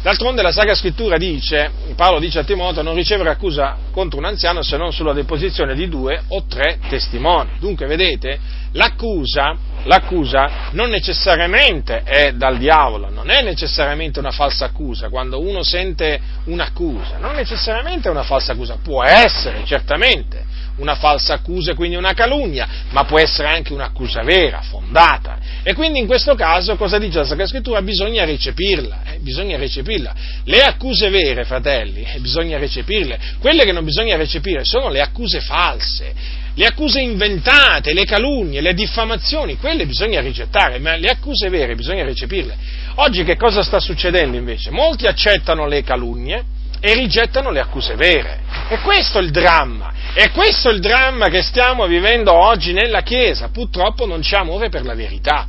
[0.05, 4.61] D'altronde la Sacra Scrittura dice, Paolo dice a Timoteo, non ricevere accusa contro un anziano
[4.61, 7.53] se non sulla deposizione di due o tre testimoni.
[7.57, 8.37] Dunque, vedete,
[8.73, 15.09] l'accusa, l'accusa non necessariamente è dal diavolo, non è necessariamente una falsa accusa.
[15.09, 20.45] Quando uno sente un'accusa, non necessariamente è una falsa accusa, può essere, certamente,
[20.77, 25.39] una falsa accusa e quindi una calunnia, ma può essere anche un'accusa vera, fondata.
[25.67, 27.81] E quindi in questo caso cosa dice la Sacra Scrittura?
[27.81, 30.13] Bisogna recepirla, eh, bisogna recepirla.
[30.43, 33.19] Le accuse vere, fratelli, eh, bisogna recepirle.
[33.39, 36.13] Quelle che non bisogna recepire sono le accuse false,
[36.53, 42.03] le accuse inventate, le calunnie, le diffamazioni, quelle bisogna rigettare, ma le accuse vere bisogna
[42.03, 42.55] recepirle.
[42.97, 44.69] Oggi che cosa sta succedendo invece?
[44.69, 46.43] Molti accettano le calunnie
[46.79, 48.41] e rigettano le accuse vere.
[48.69, 49.91] E questo è il dramma.
[50.13, 53.49] E questo è il dramma che stiamo vivendo oggi nella Chiesa.
[53.49, 55.47] Purtroppo non c'è amore per la verità.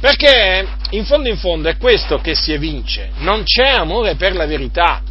[0.00, 3.10] Perché in fondo in fondo è questo che si evince.
[3.18, 5.02] Non c'è amore per la verità.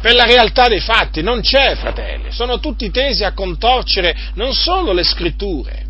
[0.00, 2.30] Per la realtà dei fatti non c'è, fratelli.
[2.30, 5.84] Sono tutti tesi a contorcere non solo le scritture,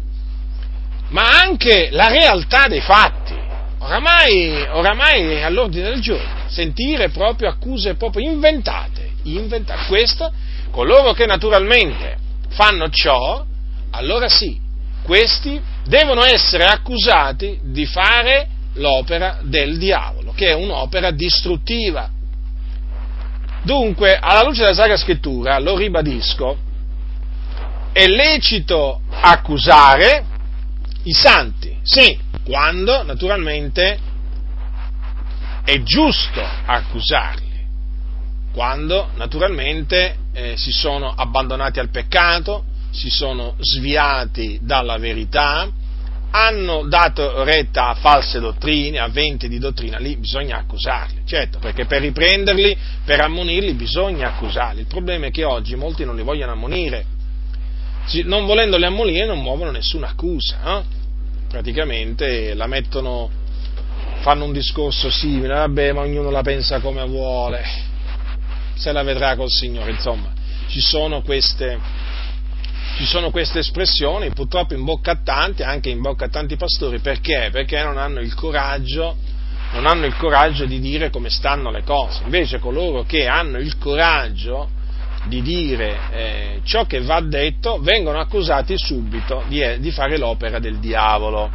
[1.09, 3.35] ma anche la realtà dei fatti.
[3.81, 9.87] Oramai, oramai è all'ordine del giorno sentire proprio accuse proprio inventate, inventate.
[9.87, 10.33] Questo,
[10.71, 12.17] coloro che naturalmente
[12.51, 13.45] fanno ciò,
[13.91, 14.59] allora sì,
[15.03, 22.11] questi devono essere accusati di fare l'opera del diavolo, che è un'opera distruttiva.
[23.63, 26.59] Dunque, alla luce della Sacra Scrittura, lo ribadisco,
[27.93, 30.25] è lecito accusare
[31.05, 33.99] i santi, sì, quando naturalmente
[35.65, 37.67] è giusto accusarli,
[38.53, 45.69] quando naturalmente eh, si sono abbandonati al peccato, si sono sviati dalla verità,
[46.31, 51.87] hanno dato retta a false dottrine, a venti di dottrina, lì bisogna accusarli, certo, perché
[51.87, 54.81] per riprenderli, per ammonirli bisogna accusarli.
[54.81, 57.05] Il problema è che oggi molti non li vogliono ammonire,
[58.25, 60.85] non volendoli ammonire non muovono nessuna accusa, no?
[61.49, 63.31] praticamente la mettono
[64.21, 67.63] fanno un discorso simile, vabbè, ma ognuno la pensa come vuole,
[68.75, 70.33] se la vedrà col Signore, insomma,
[70.67, 71.79] ci sono queste,
[72.99, 76.99] ci sono queste espressioni, purtroppo in bocca a tanti, anche in bocca a tanti pastori,
[76.99, 77.49] perché?
[77.53, 79.15] Perché non hanno il coraggio,
[79.75, 83.79] non hanno il coraggio di dire come stanno le cose, invece coloro che hanno il
[83.79, 84.71] coraggio
[85.27, 90.59] di dire eh, ciò che va detto, vengono accusati subito di, eh, di fare l'opera
[90.59, 91.49] del diavolo.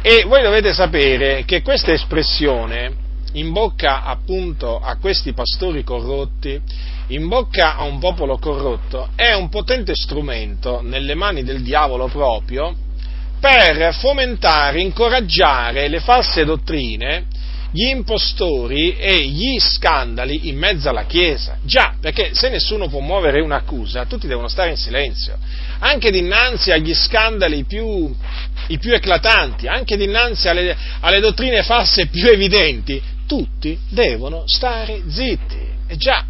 [0.00, 6.60] E voi dovete sapere che questa espressione in bocca appunto a questi pastori corrotti,
[7.08, 12.74] in bocca a un popolo corrotto, è un potente strumento nelle mani del diavolo proprio
[13.40, 17.26] per fomentare, incoraggiare le false dottrine,
[17.72, 21.56] gli impostori e gli scandali in mezzo alla Chiesa.
[21.62, 25.38] Già, perché se nessuno può muovere un'accusa, tutti devono stare in silenzio.
[25.78, 28.12] Anche dinanzi agli scandali più,
[28.66, 33.00] i più eclatanti, anche dinanzi alle, alle dottrine false più evidenti,
[33.30, 35.68] tutti devono stare zitti.
[35.86, 36.24] E già,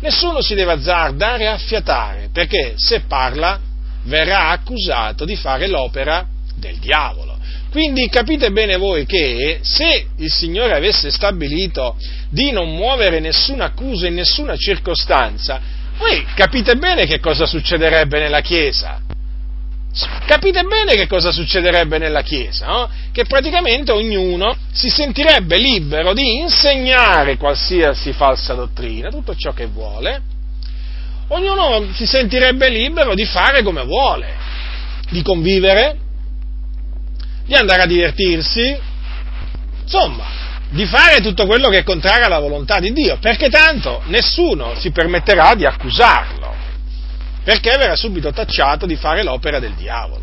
[0.00, 3.60] nessuno si deve azzardare a fiatare, perché se parla
[4.04, 6.26] verrà accusato di fare l'opera
[6.56, 7.36] del diavolo.
[7.70, 11.96] Quindi capite bene voi che se il Signore avesse stabilito
[12.30, 15.60] di non muovere nessuna accusa in nessuna circostanza,
[15.98, 19.09] voi capite bene che cosa succederebbe nella Chiesa.
[20.24, 22.90] Capite bene che cosa succederebbe nella Chiesa, no?
[23.10, 30.22] Che praticamente ognuno si sentirebbe libero di insegnare qualsiasi falsa dottrina, tutto ciò che vuole,
[31.28, 34.34] ognuno si sentirebbe libero di fare come vuole,
[35.10, 35.98] di convivere,
[37.44, 38.78] di andare a divertirsi,
[39.82, 40.24] insomma,
[40.70, 44.92] di fare tutto quello che è contrario alla volontà di Dio, perché tanto nessuno si
[44.92, 46.54] permetterà di accusarlo,
[47.50, 50.22] perché verrà subito tacciato di fare l'opera del diavolo.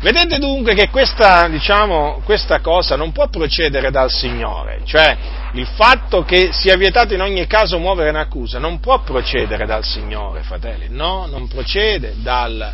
[0.00, 5.16] Vedete dunque che questa, diciamo, questa cosa non può procedere dal Signore, cioè
[5.52, 10.42] il fatto che sia vietato in ogni caso muovere un'accusa non può procedere dal Signore,
[10.42, 12.72] fratelli, no, non procede dal,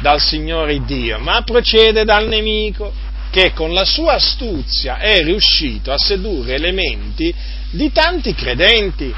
[0.00, 2.92] dal Signore Dio, ma procede dal nemico
[3.30, 7.34] che con la sua astuzia è riuscito a sedurre le menti
[7.70, 9.14] di tanti credenti,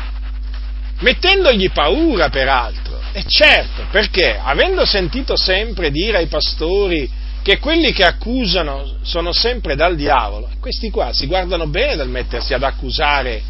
[1.00, 3.00] mettendogli paura peraltro.
[3.12, 7.10] E certo, perché avendo sentito sempre dire ai pastori
[7.42, 12.52] che quelli che accusano sono sempre dal diavolo, questi qua si guardano bene dal mettersi
[12.52, 13.42] ad accusare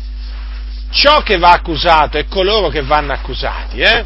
[0.90, 3.80] ciò che va accusato e coloro che vanno accusati.
[3.80, 4.04] Eh?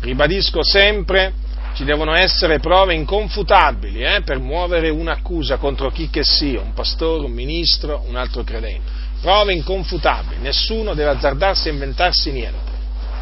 [0.00, 1.32] Ribadisco sempre
[1.74, 7.26] ci devono essere prove inconfutabili eh, per muovere un'accusa contro chi che sia, un pastore,
[7.26, 8.97] un ministro, un altro credente.
[9.20, 12.70] Prove inconfutabili, nessuno deve azzardarsi a inventarsi niente,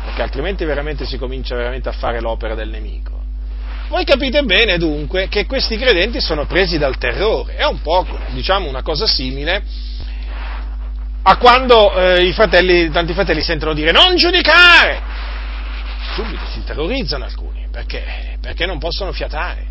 [0.05, 3.15] perché altrimenti veramente si comincia veramente a fare l'opera del nemico.
[3.89, 8.69] Voi capite bene dunque che questi credenti sono presi dal terrore, è un po' diciamo
[8.69, 9.63] una cosa simile
[11.23, 15.01] a quando eh, fratelli, tanti fratelli sentono dire non giudicare,
[16.15, 18.39] subito si terrorizzano alcuni perché?
[18.41, 19.67] Perché non possono fiatare.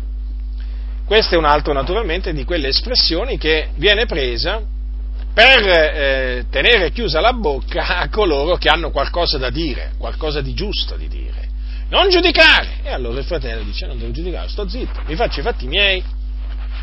[1.04, 4.62] Questo è un altro naturalmente di quelle espressioni che viene presa
[5.36, 10.54] per eh, tenere chiusa la bocca a coloro che hanno qualcosa da dire, qualcosa di
[10.54, 11.46] giusto di dire.
[11.90, 12.78] Non giudicare!
[12.82, 16.02] E allora il fratello dice: Non devo giudicare, sto zitto, mi faccio i fatti miei.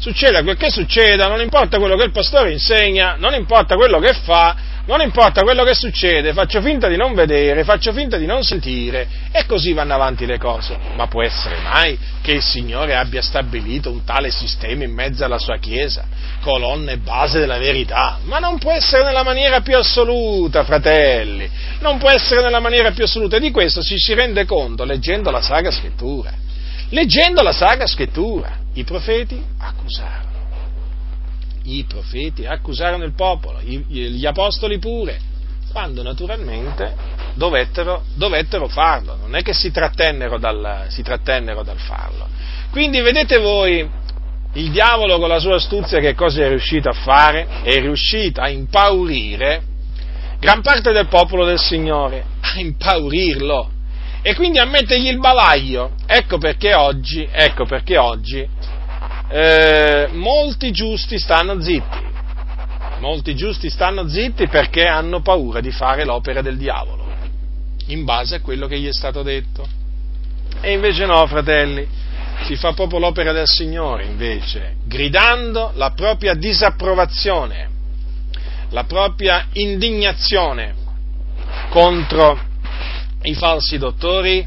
[0.03, 4.11] Succeda quel che succeda, non importa quello che il pastore insegna, non importa quello che
[4.11, 4.53] fa,
[4.85, 9.07] non importa quello che succede, faccio finta di non vedere, faccio finta di non sentire
[9.31, 10.77] e così vanno avanti le cose.
[10.97, 15.39] Ma può essere mai che il Signore abbia stabilito un tale sistema in mezzo alla
[15.39, 16.03] sua Chiesa,
[16.41, 18.19] colonna e base della verità?
[18.23, 21.49] Ma non può essere nella maniera più assoluta, fratelli,
[21.79, 25.31] non può essere nella maniera più assoluta e di questo ci si rende conto leggendo
[25.31, 26.33] la Sacra Scrittura.
[26.89, 30.33] Leggendo la Sacra Scrittura, i profeti accusarono
[31.63, 35.19] i profeti accusarono il popolo, gli apostoli pure,
[35.71, 36.93] quando naturalmente
[37.35, 42.27] dovettero, dovettero farlo, non è che si trattennero, dal, si trattennero dal farlo.
[42.69, 43.89] Quindi vedete voi,
[44.53, 47.47] il diavolo con la sua astuzia che cosa è riuscito a fare?
[47.63, 49.63] È riuscito a impaurire
[50.39, 53.71] gran parte del popolo del Signore, a impaurirlo
[54.25, 55.91] e quindi a mettergli il bavaglio.
[56.07, 58.47] Ecco perché oggi, ecco perché oggi
[59.27, 62.11] eh, molti giusti stanno zitti.
[62.99, 67.11] Molti giusti stanno zitti perché hanno paura di fare l'opera del diavolo,
[67.87, 69.67] in base a quello che gli è stato detto.
[70.61, 71.85] E invece no, fratelli,
[72.45, 77.69] si fa proprio l'opera del Signore, invece, gridando la propria disapprovazione,
[78.69, 80.75] la propria indignazione
[81.69, 82.51] contro
[83.23, 84.45] i falsi dottori,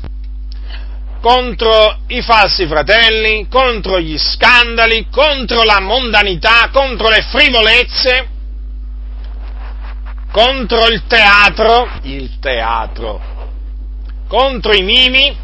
[1.21, 8.29] contro i falsi fratelli, contro gli scandali, contro la mondanità, contro le frivolezze,
[10.31, 13.21] contro il teatro, il teatro,
[14.29, 15.37] contro i mimi,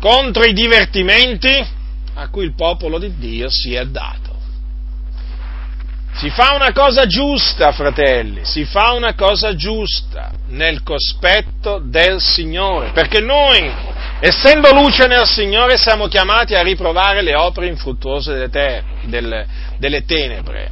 [0.00, 1.66] contro i divertimenti
[2.14, 4.23] a cui il popolo di Dio si è dato.
[6.16, 12.90] Si fa una cosa giusta, fratelli, si fa una cosa giusta nel cospetto del Signore,
[12.92, 13.68] perché noi,
[14.20, 19.46] essendo luce nel Signore, siamo chiamati a riprovare le opere infruttuose delle, ter- delle,
[19.78, 20.70] delle tenebre,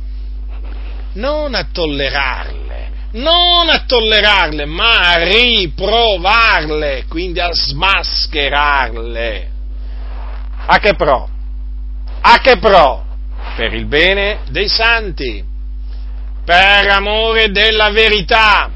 [1.14, 9.50] non a tollerarle, non a tollerarle, ma a riprovarle, quindi a smascherarle.
[10.66, 11.28] A che pro?
[12.20, 13.10] A che pro?
[13.54, 15.44] Per il bene dei santi,
[16.44, 18.70] per amore della verità,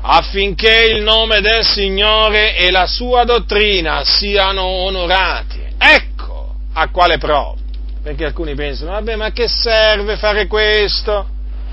[0.00, 5.60] affinché il nome del Signore e la sua dottrina siano onorati.
[5.76, 7.56] Ecco a quale pro.
[8.02, 11.28] Perché alcuni pensano, vabbè, ma che serve fare questo?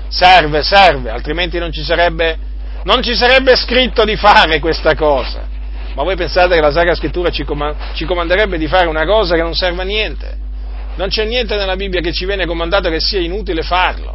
[0.08, 2.36] Serve, serve, altrimenti non ci sarebbe,
[2.84, 5.46] non ci sarebbe scritto di fare questa cosa.
[5.94, 9.54] Ma voi pensate che la Sacra Scrittura ci comanderebbe di fare una cosa che non
[9.54, 10.48] serve a niente?
[10.96, 14.14] Non c'è niente nella Bibbia che ci viene comandato che sia inutile farlo.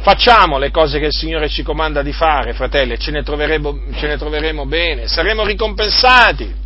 [0.00, 4.16] Facciamo le cose che il Signore ci comanda di fare, fratelli, ce ne ce ne
[4.16, 6.64] troveremo bene, saremo ricompensati.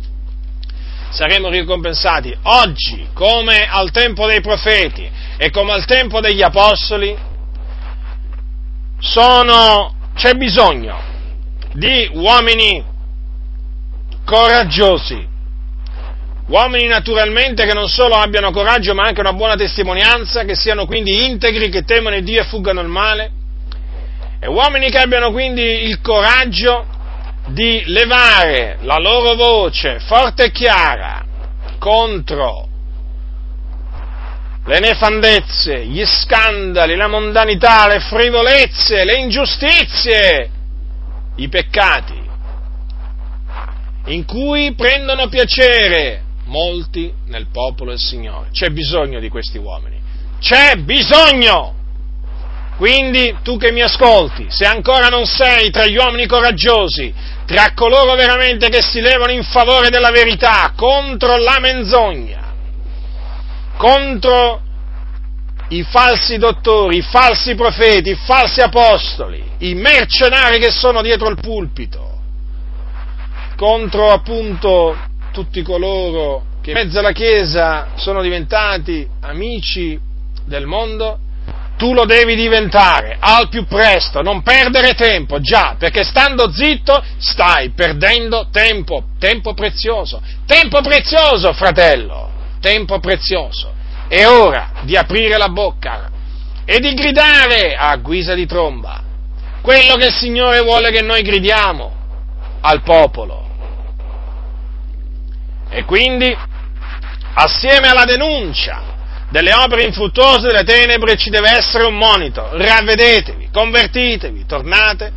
[1.09, 7.17] Saremo ricompensati oggi, come al tempo dei profeti e come al tempo degli apostoli,
[8.99, 11.01] sono, c'è bisogno
[11.73, 12.83] di uomini
[14.23, 15.27] coraggiosi,
[16.51, 21.25] uomini naturalmente che non solo abbiano coraggio ma anche una buona testimonianza, che siano quindi
[21.25, 23.31] integri, che temono il Dio e fuggano il male,
[24.37, 26.85] e uomini che abbiano quindi il coraggio
[27.47, 31.25] di levare la loro voce forte e chiara
[31.79, 32.67] contro
[34.65, 40.49] le nefandezze, gli scandali, la mondanità, le frivolezze, le ingiustizie,
[41.37, 42.29] i peccati,
[44.05, 48.49] in cui prendono piacere molti nel popolo del Signore.
[48.51, 49.99] C'è bisogno di questi uomini.
[50.39, 51.79] C'è bisogno!
[52.75, 57.13] Quindi tu che mi ascolti, se ancora non sei tra gli uomini coraggiosi,
[57.45, 62.53] tra coloro veramente che si levano in favore della verità, contro la menzogna,
[63.77, 64.61] contro
[65.69, 71.37] i falsi dottori, i falsi profeti, i falsi apostoli, i mercenari che sono dietro il
[71.39, 72.19] pulpito,
[73.55, 74.97] contro appunto
[75.31, 79.99] tutti coloro che in mezzo alla Chiesa sono diventati amici
[80.45, 81.19] del mondo,
[81.77, 87.71] tu lo devi diventare al più presto, non perdere tempo, già, perché stando zitto stai
[87.71, 92.29] perdendo tempo, tempo prezioso, tempo prezioso, fratello,
[92.59, 93.73] tempo prezioso.
[94.07, 96.11] È ora di aprire la bocca
[96.65, 99.09] e di gridare a guisa di tromba
[99.61, 101.91] quello che il Signore vuole che noi gridiamo
[102.61, 103.49] al popolo.
[105.73, 106.37] E quindi,
[107.33, 108.99] assieme alla denuncia
[109.29, 112.49] delle opere infruttuose delle tenebre ci deve essere un monito.
[112.51, 115.11] Ravvedetevi, convertitevi, tornate,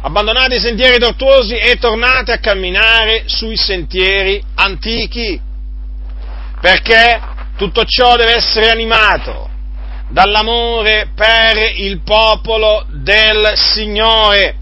[0.00, 5.38] abbandonate i sentieri tortuosi e tornate a camminare sui sentieri antichi.
[6.58, 7.20] Perché
[7.58, 9.50] tutto ciò deve essere animato
[10.08, 14.56] dall'amore per il popolo del Signore.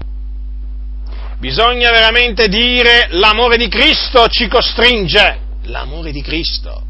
[1.46, 5.38] Bisogna veramente dire l'amore di Cristo ci costringe.
[5.66, 6.82] L'amore di Cristo.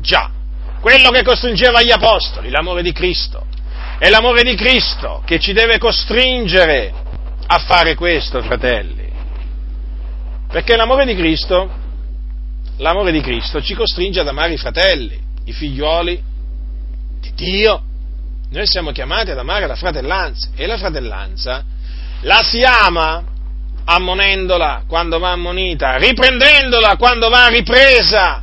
[0.00, 0.28] Già,
[0.80, 3.46] quello che costringeva gli apostoli, l'amore di Cristo.
[3.96, 6.92] È l'amore di Cristo che ci deve costringere
[7.46, 9.08] a fare questo, fratelli.
[10.48, 11.70] Perché l'amore di Cristo,
[12.78, 16.20] l'amore di Cristo ci costringe ad amare i fratelli, i figlioli
[17.20, 17.82] di Dio.
[18.50, 21.64] Noi siamo chiamati ad amare la fratellanza e la fratellanza
[22.22, 23.34] la si ama
[23.86, 28.42] ammonendola quando va ammonita, riprendendola quando va ripresa.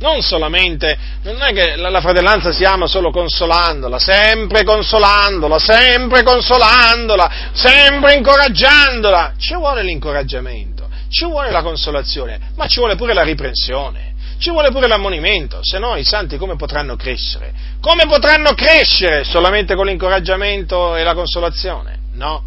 [0.00, 6.22] Non solamente, non è che la, la fratellanza si ama solo consolandola, sempre consolandola, sempre
[6.22, 9.34] consolandola, sempre incoraggiandola.
[9.36, 14.06] Ci vuole l'incoraggiamento, ci vuole la consolazione, ma ci vuole pure la riprensione.
[14.38, 17.52] Ci vuole pure l'ammonimento, se no i santi come potranno crescere?
[17.80, 21.98] Come potranno crescere solamente con l'incoraggiamento e la consolazione?
[22.12, 22.44] No,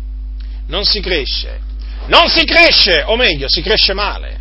[0.68, 1.70] non si cresce.
[2.08, 4.40] Non si cresce, o meglio, si cresce male.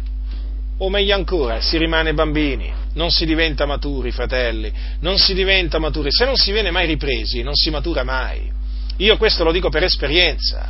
[0.78, 6.10] O meglio ancora, si rimane bambini, non si diventa maturi, fratelli, non si diventa maturi.
[6.10, 8.50] Se non si viene mai ripresi, non si matura mai.
[8.96, 10.68] Io questo lo dico per esperienza.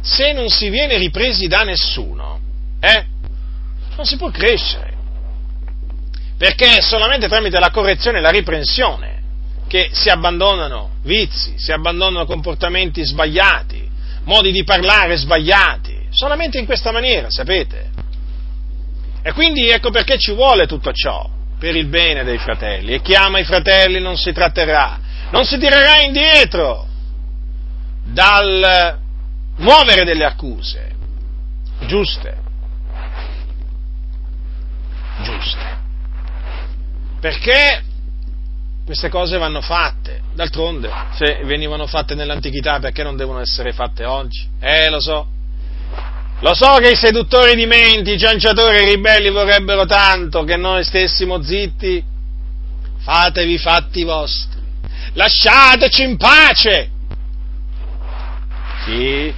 [0.00, 2.40] Se non si viene ripresi da nessuno,
[2.80, 3.06] eh,
[3.96, 4.94] non si può crescere
[6.36, 9.22] perché è solamente tramite la correzione e la riprensione
[9.68, 13.88] che si abbandonano vizi, si abbandonano comportamenti sbagliati,
[14.24, 17.90] modi di parlare sbagliati, solamente in questa maniera, sapete?
[19.22, 23.14] E quindi ecco perché ci vuole tutto ciò, per il bene dei fratelli, e chi
[23.14, 24.98] ama i fratelli non si tratterrà,
[25.30, 26.86] non si tirerà indietro,
[28.04, 28.98] dal
[29.56, 30.92] muovere delle accuse.
[31.86, 32.36] Giuste,
[35.22, 35.78] giuste,
[37.20, 37.82] perché
[38.84, 44.46] queste cose vanno fatte, d'altronde se venivano fatte nell'antichità perché non devono essere fatte oggi?
[44.60, 45.26] Eh, lo so,
[46.44, 50.58] lo so che i seduttori di menti, i cianciatori e i ribelli vorrebbero tanto che
[50.58, 52.04] noi stessimo zitti,
[52.98, 54.60] fatevi i fatti vostri,
[55.14, 56.90] lasciateci in pace,
[58.84, 59.32] sì,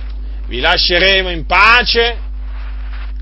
[0.49, 2.19] vi lasceremo in pace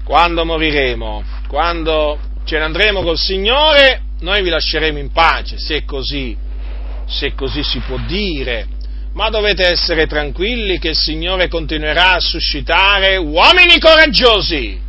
[0.02, 6.34] quando moriremo, quando ce ne andremo col Signore, noi vi lasceremo in pace, se così,
[7.06, 8.66] se così si può dire.
[9.14, 14.80] Ma dovete essere tranquilli che il Signore continuerà a suscitare uomini coraggiosi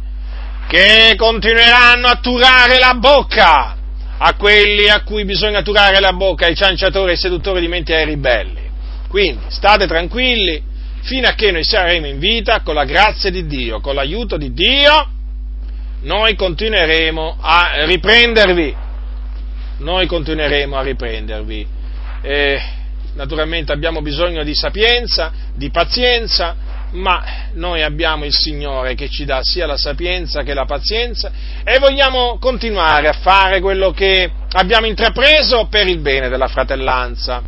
[0.68, 3.78] che continueranno a turare la bocca
[4.18, 7.98] a quelli a cui bisogna turare la bocca, ai cianciatori, ai seduttori di menti e
[7.98, 8.62] ai ribelli.
[9.08, 10.62] Quindi state tranquilli,
[11.02, 14.54] fino a che noi saremo in vita, con la grazia di Dio, con l'aiuto di
[14.54, 15.10] Dio,
[16.02, 18.76] noi continueremo a riprendervi.
[19.80, 21.68] Noi continueremo a riprendervi.
[22.22, 22.62] Eh,
[23.16, 26.56] naturalmente abbiamo bisogno di sapienza, di pazienza,
[26.92, 31.32] ma noi abbiamo il Signore che ci dà sia la sapienza che la pazienza
[31.64, 37.42] e vogliamo continuare a fare quello che abbiamo intrapreso per il bene della fratellanza,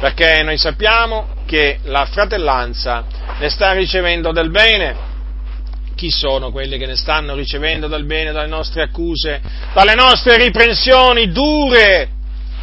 [0.00, 3.04] perché noi sappiamo che la fratellanza
[3.38, 5.12] ne sta ricevendo del bene.
[5.94, 9.40] Chi sono quelli che ne stanno ricevendo del bene dalle nostre accuse,
[9.72, 12.08] dalle nostre riprensioni dure?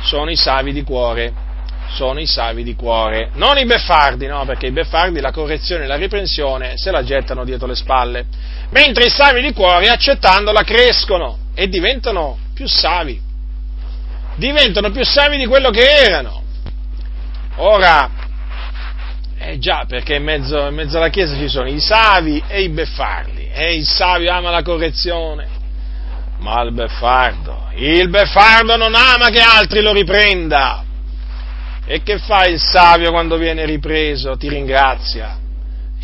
[0.02, 1.50] Sono i savi di cuore.
[1.94, 5.88] Sono i savi di cuore, non i beffardi, no, perché i beffardi la correzione e
[5.88, 8.26] la riprensione se la gettano dietro le spalle,
[8.70, 13.20] mentre i savi di cuore accettandola crescono e diventano più savi,
[14.36, 16.42] diventano più savi di quello che erano.
[17.58, 18.10] Ora,
[19.38, 22.70] eh già, perché in mezzo, in mezzo, alla Chiesa ci sono i savi e i
[22.70, 23.50] beffardi.
[23.52, 25.48] E il savio ama la correzione,
[26.40, 30.86] ma il beffardo, il beffardo non ama che altri lo riprenda.
[31.86, 34.38] E che fa il savio quando viene ripreso?
[34.38, 35.38] Ti ringrazia.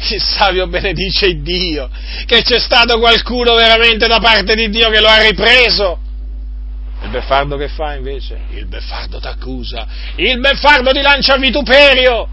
[0.10, 1.90] Il savio benedice Dio,
[2.26, 6.00] che c'è stato qualcuno veramente da parte di Dio che lo ha ripreso.
[7.02, 8.42] Il beffardo che fa invece?
[8.52, 12.30] Il beffardo t'accusa, il beffardo ti lancia vituperio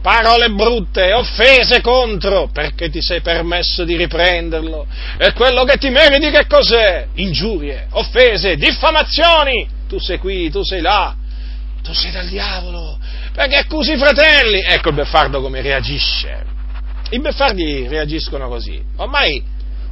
[0.00, 4.86] parole brutte, offese contro, perché ti sei permesso di riprenderlo.
[5.18, 7.08] E quello che ti meriti che cos'è?
[7.14, 9.68] Ingiurie, offese, diffamazioni.
[9.88, 11.14] Tu sei qui, tu sei là,
[11.82, 12.98] tu sei dal diavolo,
[13.32, 14.60] perché accusi i fratelli.
[14.60, 16.44] Ecco il beffardo come reagisce.
[17.10, 19.42] I beffardi reagiscono così, ormai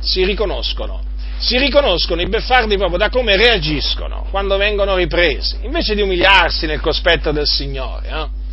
[0.01, 1.03] si riconoscono.
[1.39, 6.81] Si riconoscono i beffardi proprio da come reagiscono quando vengono ripresi, invece di umiliarsi nel
[6.81, 8.09] cospetto del Signore.
[8.09, 8.45] Eh?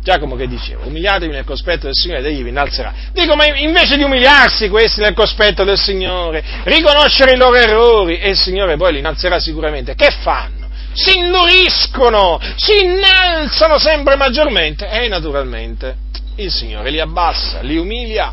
[0.00, 2.92] Giacomo che diceva, umiliatevi nel cospetto del Signore ed egli vi innalzerà.
[3.12, 8.30] Dico, ma invece di umiliarsi questi nel cospetto del Signore, riconoscere i loro errori e
[8.30, 10.53] il Signore poi li innalzerà sicuramente, che fanno?
[10.94, 15.96] Si induriscono, si innalzano sempre maggiormente e naturalmente
[16.36, 18.32] il Signore li abbassa, li umilia.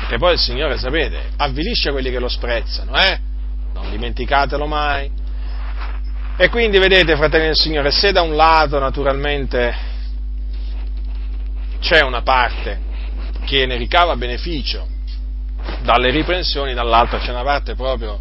[0.00, 3.18] Perché poi il Signore, sapete, avvilisce quelli che lo sprezzano, eh?
[3.72, 5.10] Non dimenticatelo mai.
[6.36, 9.92] E quindi vedete, fratelli del Signore, se da un lato naturalmente
[11.80, 12.80] c'è una parte
[13.44, 14.88] che ne ricava beneficio
[15.82, 18.20] dalle riprensioni, dall'altra c'è una parte proprio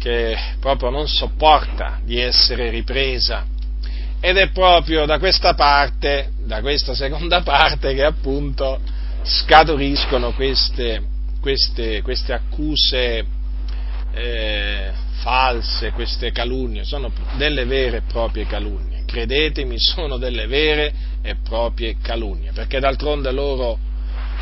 [0.00, 3.44] che proprio non sopporta di essere ripresa.
[4.18, 8.80] Ed è proprio da questa parte, da questa seconda parte, che appunto
[9.22, 11.02] scaturiscono queste,
[11.40, 13.24] queste, queste accuse
[14.12, 14.90] eh,
[15.20, 19.04] false, queste calunnie, sono delle vere e proprie calunnie.
[19.04, 20.92] Credetemi, sono delle vere
[21.22, 23.78] e proprie calunnie, perché d'altronde loro,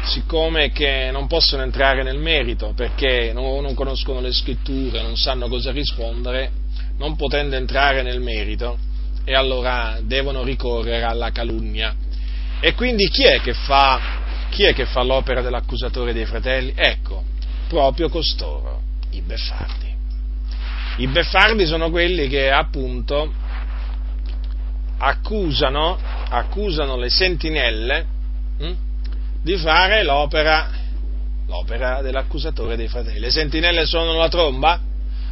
[0.04, 5.48] siccome che non possono entrare nel merito, perché non, non conoscono le scritture, non sanno
[5.48, 6.50] cosa rispondere,
[6.98, 8.78] non potendo entrare nel merito,
[9.24, 11.94] e allora devono ricorrere alla calunnia.
[12.60, 14.00] E quindi chi è che fa,
[14.50, 16.72] chi è che fa l'opera dell'accusatore dei fratelli?
[16.74, 17.22] Ecco,
[17.68, 19.94] proprio costoro, i beffardi.
[20.96, 23.32] I beffardi sono quelli che appunto
[24.98, 25.96] accusano,
[26.28, 28.06] accusano le sentinelle
[28.58, 28.76] hm,
[29.48, 30.68] di fare l'opera,
[31.46, 33.18] l'opera dell'accusatore dei fratelli.
[33.18, 34.78] Le sentinelle suonano la tromba?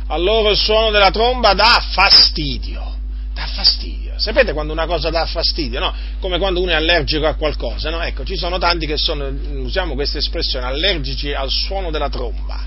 [0.06, 2.96] A loro il suono della tromba dà fastidio,
[3.34, 4.14] dà fastidio.
[4.16, 5.92] Sapete quando una cosa dà fastidio, no?
[6.18, 8.00] Come quando uno è allergico a qualcosa, no?
[8.00, 12.64] Ecco, ci sono tanti che sono, usiamo questa espressione, allergici al suono della tromba.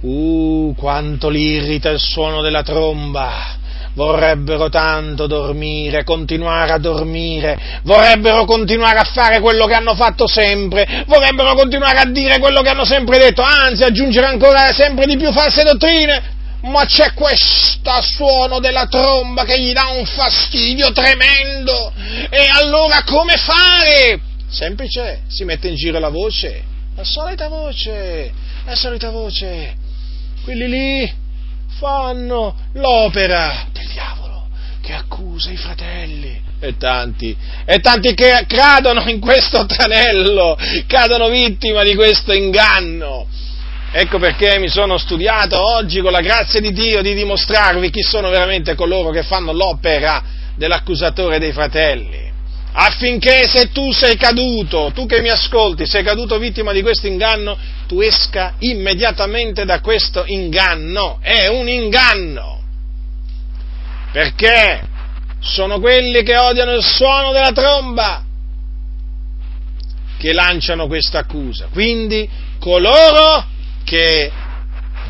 [0.00, 3.58] Uh, quanto li irrita il suono della tromba!
[3.98, 11.02] Vorrebbero tanto dormire, continuare a dormire, vorrebbero continuare a fare quello che hanno fatto sempre,
[11.08, 15.32] vorrebbero continuare a dire quello che hanno sempre detto, anzi aggiungere ancora sempre di più
[15.32, 21.92] false dottrine, ma c'è questo suono della tromba che gli dà un fastidio tremendo.
[22.30, 24.20] E allora come fare?
[24.48, 26.62] Semplice, si mette in giro la voce,
[26.94, 28.32] la solita voce,
[28.64, 29.74] la solita voce.
[30.44, 31.12] Quelli lì
[31.78, 33.66] fanno l'opera
[34.88, 36.40] che accusa i fratelli.
[36.60, 37.36] E tanti,
[37.66, 43.26] e tanti che cadono in questo tranello, cadono vittima di questo inganno.
[43.92, 48.30] Ecco perché mi sono studiato oggi con la grazia di Dio di dimostrarvi chi sono
[48.30, 50.22] veramente coloro che fanno l'opera
[50.56, 52.32] dell'accusatore dei fratelli.
[52.72, 57.58] Affinché se tu sei caduto, tu che mi ascolti, sei caduto vittima di questo inganno,
[57.86, 61.18] tu esca immediatamente da questo inganno.
[61.20, 62.58] È un inganno.
[64.12, 64.80] Perché
[65.40, 68.24] sono quelli che odiano il suono della tromba
[70.18, 71.68] che lanciano questa accusa.
[71.72, 72.28] Quindi
[72.58, 73.46] coloro
[73.84, 74.30] che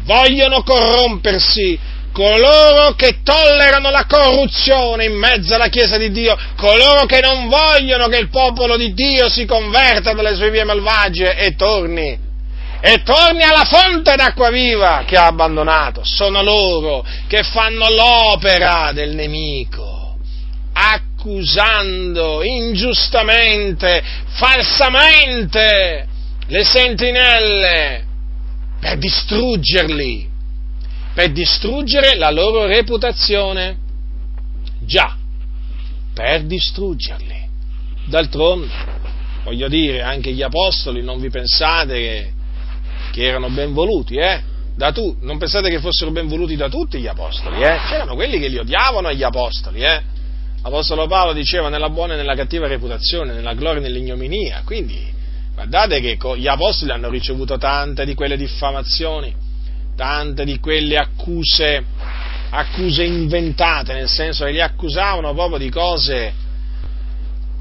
[0.05, 1.79] vogliono corrompersi,
[2.13, 8.09] coloro che tollerano la corruzione in mezzo alla Chiesa di Dio, coloro che non vogliono
[8.09, 12.19] che il popolo di Dio si converta dalle sue vie malvagie e torni,
[12.81, 16.03] e torni alla fonte d'acqua viva che ha abbandonato.
[16.05, 20.17] Sono loro che fanno l'opera del nemico,
[20.73, 26.07] accusando ingiustamente, falsamente
[26.47, 28.05] le sentinelle
[28.81, 30.29] per distruggerli,
[31.15, 33.87] per distruggere la loro reputazione.
[34.81, 35.17] Già,
[36.15, 37.47] per distruggerli.
[38.07, 38.69] D'altronde,
[39.43, 42.33] voglio dire, anche gli apostoli, non vi pensate che,
[43.11, 44.43] che erano ben voluti, eh?
[44.93, 47.79] Tu, non pensate che fossero ben voluti da tutti gli apostoli, eh?
[47.89, 50.03] C'erano quelli che li odiavano agli apostoli, eh?
[50.63, 55.17] L'apostolo Paolo diceva nella buona e nella cattiva reputazione, nella gloria e nell'ignominia, quindi
[55.59, 59.35] Guardate che gli apostoli hanno ricevuto tante di quelle diffamazioni,
[59.97, 61.85] tante di quelle accuse,
[62.51, 66.33] accuse inventate, nel senso che li accusavano proprio di cose,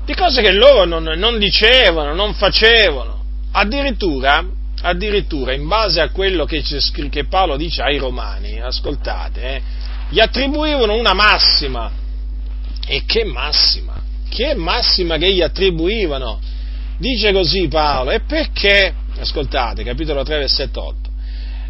[0.05, 3.23] di cose che loro non, non dicevano, non facevano.
[3.53, 4.45] Addirittura,
[4.81, 6.63] addirittura, in base a quello che,
[7.09, 9.61] che Paolo dice ai Romani, ascoltate, eh,
[10.09, 11.91] gli attribuivano una massima.
[12.85, 14.01] E che massima?
[14.29, 16.39] Che massima che gli attribuivano?
[16.97, 21.09] Dice così Paolo, e perché, ascoltate, capitolo 3, versetto 8,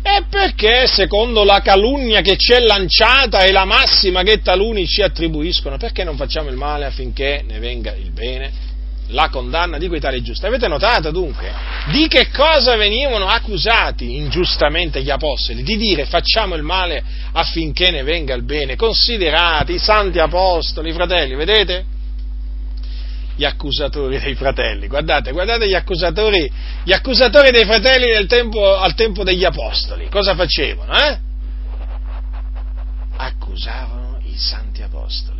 [0.01, 5.01] e perché secondo la calunnia che ci è lanciata e la massima che taluni ci
[5.01, 8.66] attribuiscono, perché non facciamo il male affinché ne venga il bene?
[9.12, 10.45] La condanna di quei tali giusti.
[10.45, 11.51] Avete notato dunque
[11.91, 15.64] di che cosa venivano accusati ingiustamente gli apostoli?
[15.64, 18.76] Di dire facciamo il male affinché ne venga il bene.
[18.76, 21.95] Considerate i santi apostoli, fratelli, vedete?
[23.38, 24.88] gli accusatori dei fratelli.
[24.88, 26.51] Guardate, guardate gli accusatori,
[26.84, 30.10] gli accusatori dei fratelli tempo, al tempo degli apostoli.
[30.10, 30.91] Cosa facevano?
[30.93, 31.20] Eh?
[33.16, 35.37] Accusavano i santi apostoli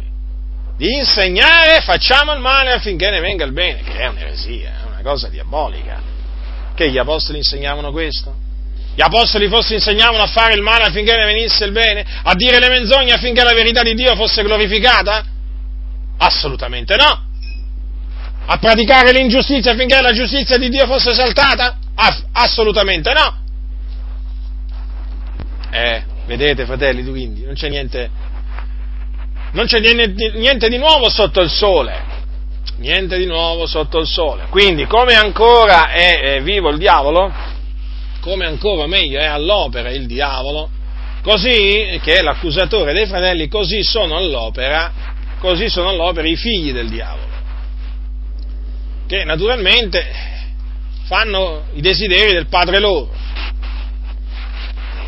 [0.78, 5.02] di insegnare facciamo il male affinché ne venga il bene, che è un'eresia, è una
[5.02, 6.02] cosa diabolica.
[6.76, 8.36] Che gli apostoli insegnavano questo?
[8.96, 12.06] Gli apostoli forse insegnavano a fare il male affinché ne venisse il bene?
[12.24, 15.26] A dire le menzogne affinché la verità di Dio fosse glorificata?
[16.18, 17.26] Assolutamente no
[18.50, 21.78] a praticare l'ingiustizia affinché la giustizia di Dio fosse esaltata?
[22.32, 23.46] assolutamente no.
[25.72, 28.10] Eh, vedete fratelli, quindi non c'è niente,
[29.58, 32.16] non c'è niente, di nuovo sotto il sole.
[32.78, 34.46] Niente di nuovo sotto il sole.
[34.52, 37.34] Quindi, come ancora è, è vivo il diavolo,
[38.22, 40.70] come ancora meglio è all'opera il diavolo,
[41.24, 44.94] così che è l'accusatore dei fratelli, così sono all'opera,
[45.40, 47.26] così sono all'opera i figli del diavolo
[49.08, 50.06] che naturalmente
[51.06, 53.10] fanno i desideri del padre loro,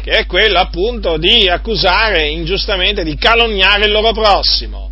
[0.09, 4.89] che è quello appunto di accusare ingiustamente, di calunniare il loro prossimo,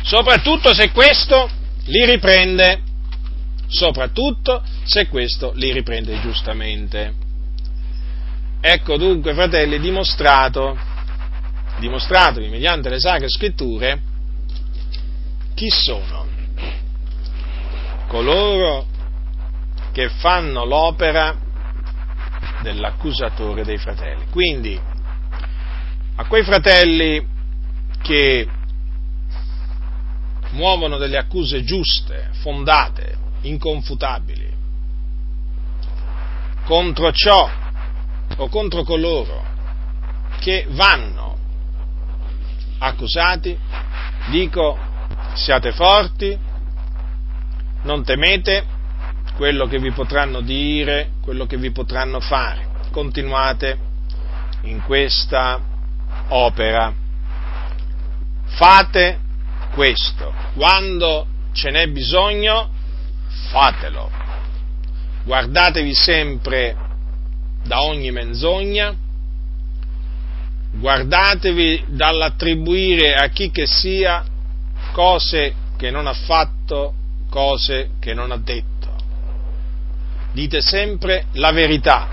[0.00, 1.50] soprattutto se questo
[1.84, 2.80] li riprende,
[3.66, 7.12] soprattutto se questo li riprende giustamente.
[8.62, 10.78] Ecco dunque, fratelli, dimostrato,
[11.76, 14.00] dimostratovi mediante le sacre scritture
[15.52, 16.26] chi sono?
[18.08, 18.86] Coloro
[19.92, 21.43] che fanno l'opera
[22.64, 24.24] dell'accusatore dei fratelli.
[24.30, 24.80] Quindi,
[26.16, 27.24] a quei fratelli
[28.02, 28.48] che
[30.52, 34.52] muovono delle accuse giuste, fondate, inconfutabili,
[36.64, 37.48] contro ciò
[38.36, 39.44] o contro coloro
[40.40, 41.36] che vanno
[42.78, 43.56] accusati,
[44.30, 44.78] dico
[45.34, 46.38] siate forti,
[47.82, 48.73] non temete
[49.36, 53.78] quello che vi potranno dire, quello che vi potranno fare, continuate
[54.62, 55.60] in questa
[56.28, 56.92] opera.
[58.46, 59.18] Fate
[59.72, 62.70] questo, quando ce n'è bisogno,
[63.50, 64.10] fatelo.
[65.24, 66.76] Guardatevi sempre
[67.64, 68.94] da ogni menzogna,
[70.74, 74.24] guardatevi dall'attribuire a chi che sia
[74.92, 76.94] cose che non ha fatto,
[77.30, 78.73] cose che non ha detto.
[80.34, 82.08] Dite sempre la verità,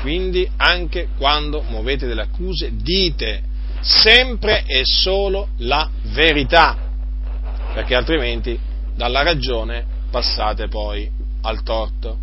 [0.00, 3.40] quindi anche quando muovete delle accuse dite
[3.80, 6.76] sempre e solo la verità,
[7.72, 8.58] perché altrimenti
[8.96, 11.08] dalla ragione passate poi
[11.42, 12.18] al torto.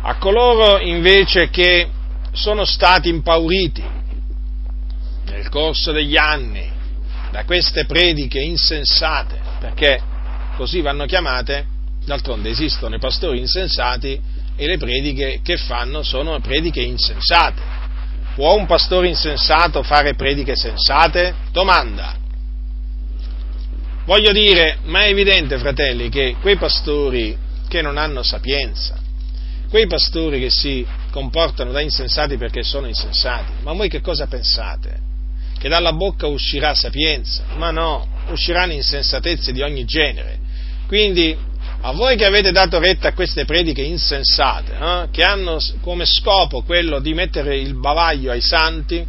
[0.00, 1.86] A coloro invece che
[2.32, 3.84] sono stati impauriti
[5.26, 6.66] nel corso degli anni
[7.30, 10.02] da queste prediche insensate, perché
[10.56, 11.72] così vanno chiamate,
[12.04, 14.20] d'altronde esistono i pastori insensati
[14.56, 17.62] e le prediche che fanno sono prediche insensate.
[18.34, 21.34] Può un pastore insensato fare prediche sensate?
[21.52, 22.16] Domanda.
[24.06, 27.36] Voglio dire, ma è evidente, fratelli, che quei pastori
[27.68, 29.00] che non hanno sapienza,
[29.70, 35.00] quei pastori che si comportano da insensati perché sono insensati, ma voi che cosa pensate?
[35.58, 37.44] Che dalla bocca uscirà sapienza?
[37.56, 40.38] Ma no, usciranno insensatezze di ogni genere.
[40.86, 41.36] Quindi
[41.86, 46.62] a voi che avete dato retta a queste prediche insensate, eh, che hanno come scopo
[46.62, 49.04] quello di mettere il bavaglio ai santi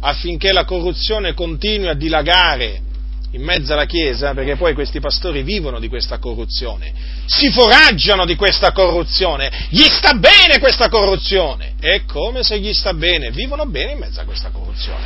[0.00, 2.82] affinché la corruzione continui a dilagare
[3.30, 6.92] in mezzo alla Chiesa, perché poi questi pastori vivono di questa corruzione,
[7.24, 12.92] si foraggiano di questa corruzione, gli sta bene questa corruzione, è come se gli sta
[12.92, 15.04] bene, vivono bene in mezzo a questa corruzione.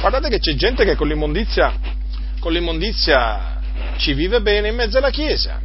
[0.00, 1.72] Guardate che c'è gente che con l'immondizia,
[2.40, 3.60] con l'immondizia
[3.96, 5.60] ci vive bene in mezzo alla Chiesa,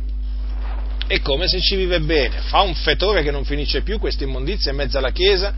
[1.09, 4.69] è come se ci vive bene, fa un fetore che non finisce più questa immondizia
[4.69, 5.51] in mezzo alla Chiesa,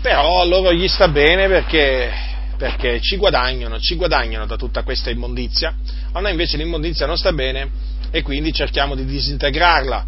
[0.00, 2.08] però a loro gli sta bene perché,
[2.56, 5.74] perché ci guadagnano, ci guadagnano da tutta questa immondizia,
[6.12, 7.68] a noi invece l'immondizia non sta bene
[8.12, 10.06] e quindi cerchiamo di disintegrarla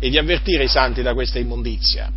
[0.00, 2.10] e di avvertire i santi da questa immondizia.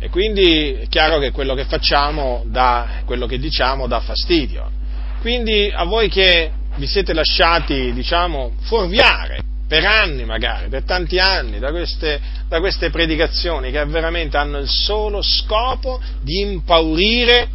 [0.00, 4.68] E quindi è chiaro che quello che facciamo, dà, quello che diciamo dà fastidio.
[5.20, 11.58] Quindi a voi che vi siete lasciati, diciamo, fuorviare per anni magari, per tanti anni,
[11.58, 17.48] da queste, da queste predicazioni che veramente hanno il solo scopo di impaurire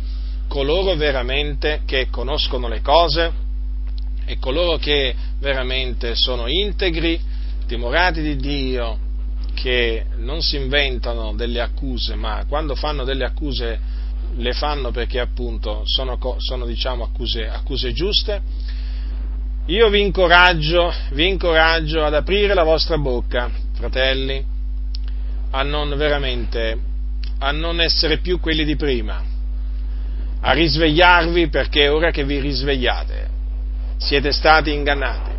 [0.48, 3.32] coloro veramente che conoscono le cose
[4.26, 7.20] e coloro che veramente sono integri,
[7.66, 9.00] timorati di Dio,
[9.54, 13.80] che non si inventano delle accuse, ma quando fanno delle accuse
[14.36, 18.42] le fanno perché appunto sono, sono diciamo, accuse, accuse giuste
[19.68, 24.44] io vi incoraggio, vi incoraggio ad aprire la vostra bocca, fratelli,
[25.52, 26.78] a non veramente,
[27.40, 29.22] a non essere più quelli di prima,
[30.42, 33.30] a risvegliarvi perché ora che vi risvegliate.
[33.98, 35.32] Siete stati ingannati,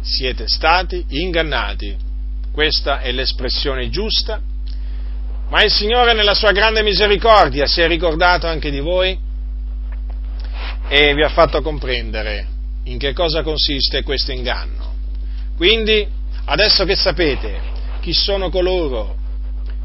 [0.00, 1.96] siete stati ingannati.
[2.52, 4.40] Questa è l'espressione giusta,
[5.48, 9.18] ma il Signore nella sua grande misericordia si è ricordato anche di voi
[10.86, 12.53] e vi ha fatto comprendere
[12.84, 14.94] in che cosa consiste questo inganno.
[15.56, 16.06] Quindi,
[16.46, 17.60] adesso che sapete
[18.00, 19.16] chi sono coloro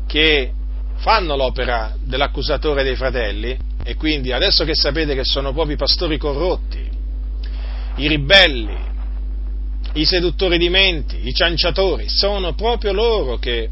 [0.07, 0.51] che
[0.97, 6.17] fanno l'opera dell'accusatore dei fratelli, e quindi adesso che sapete che sono proprio i pastori
[6.17, 6.89] corrotti,
[7.95, 8.77] i ribelli,
[9.93, 13.69] i seduttori di menti, i cianciatori, sono proprio loro che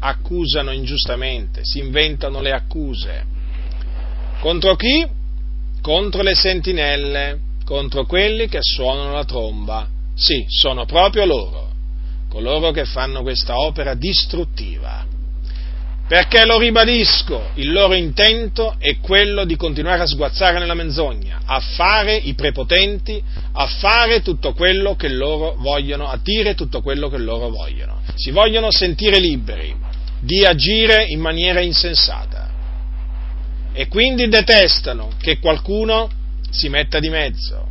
[0.00, 3.24] accusano ingiustamente, si inventano le accuse.
[4.40, 5.06] Contro chi?
[5.80, 9.86] Contro le sentinelle contro quelli che suonano la tromba.
[10.14, 11.68] Sì, sono proprio loro,
[12.30, 15.04] coloro che fanno questa opera distruttiva.
[16.08, 21.60] Perché lo ribadisco, il loro intento è quello di continuare a sguazzare nella menzogna, a
[21.60, 23.22] fare i prepotenti,
[23.52, 28.00] a fare tutto quello che loro vogliono, a dire tutto quello che loro vogliono.
[28.14, 29.76] Si vogliono sentire liberi
[30.20, 32.48] di agire in maniera insensata.
[33.74, 36.16] E quindi detestano che qualcuno
[36.50, 37.66] si metta di mezzo.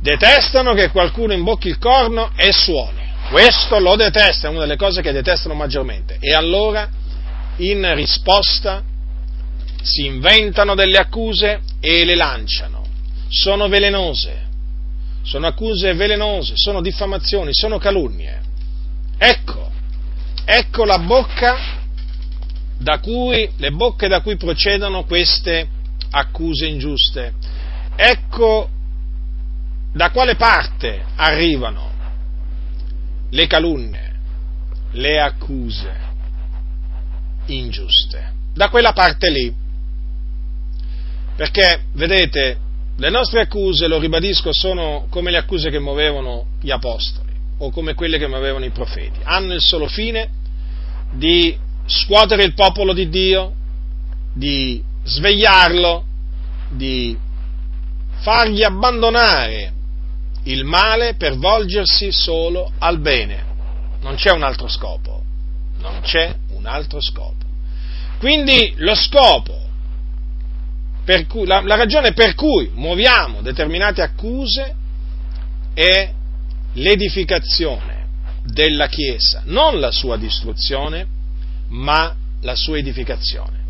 [0.00, 3.02] Detestano che qualcuno imbocchi il corno e suoni.
[3.30, 6.18] Questo lo detesta, è una delle cose che detestano maggiormente.
[6.20, 6.88] E allora,
[7.56, 8.82] in risposta,
[9.82, 12.84] si inventano delle accuse e le lanciano.
[13.28, 14.46] Sono velenose,
[15.22, 18.40] sono accuse velenose, sono diffamazioni, sono calunnie.
[19.16, 19.70] Ecco,
[20.44, 21.56] ecco la bocca
[22.78, 25.68] da cui, le bocche da cui procedono queste
[26.14, 27.32] accuse ingiuste.
[27.96, 28.68] Ecco
[29.92, 31.92] da quale parte arrivano
[33.30, 34.12] le calunnie,
[34.92, 35.92] le accuse
[37.46, 38.32] ingiuste.
[38.54, 39.52] Da quella parte lì.
[41.36, 42.58] Perché, vedete,
[42.96, 47.94] le nostre accuse, lo ribadisco, sono come le accuse che muovevano gli apostoli o come
[47.94, 49.18] quelle che muovevano i profeti.
[49.24, 50.28] Hanno il solo fine
[51.12, 53.52] di scuotere il popolo di Dio,
[54.32, 56.04] di svegliarlo,
[56.70, 57.16] di
[58.20, 59.72] fargli abbandonare
[60.44, 63.52] il male per volgersi solo al bene.
[64.00, 65.22] Non c'è un altro scopo.
[65.78, 67.44] Non c'è un altro scopo.
[68.18, 69.60] Quindi lo scopo,
[71.28, 74.74] cui, la, la ragione per cui muoviamo determinate accuse
[75.74, 76.12] è
[76.74, 78.06] l'edificazione
[78.44, 81.06] della Chiesa, non la sua distruzione,
[81.68, 83.63] ma la sua edificazione.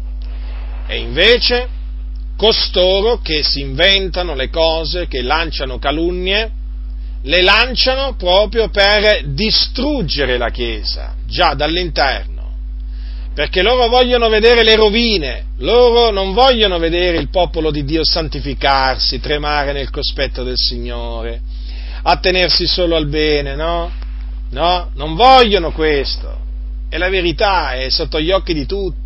[0.87, 1.69] E invece
[2.37, 6.51] costoro che si inventano le cose, che lanciano calunnie,
[7.23, 12.33] le lanciano proprio per distruggere la Chiesa, già dall'interno.
[13.35, 19.19] Perché loro vogliono vedere le rovine, loro non vogliono vedere il popolo di Dio santificarsi,
[19.19, 21.41] tremare nel cospetto del Signore,
[22.03, 23.91] attenersi solo al bene, no?
[24.51, 26.43] No, non vogliono questo.
[26.89, 29.04] E la verità è sotto gli occhi di tutti.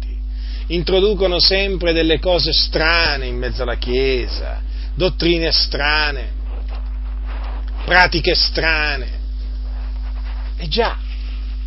[0.69, 4.61] Introducono sempre delle cose strane in mezzo alla Chiesa,
[4.95, 6.31] dottrine strane,
[7.87, 9.09] pratiche strane.
[10.59, 10.99] E già,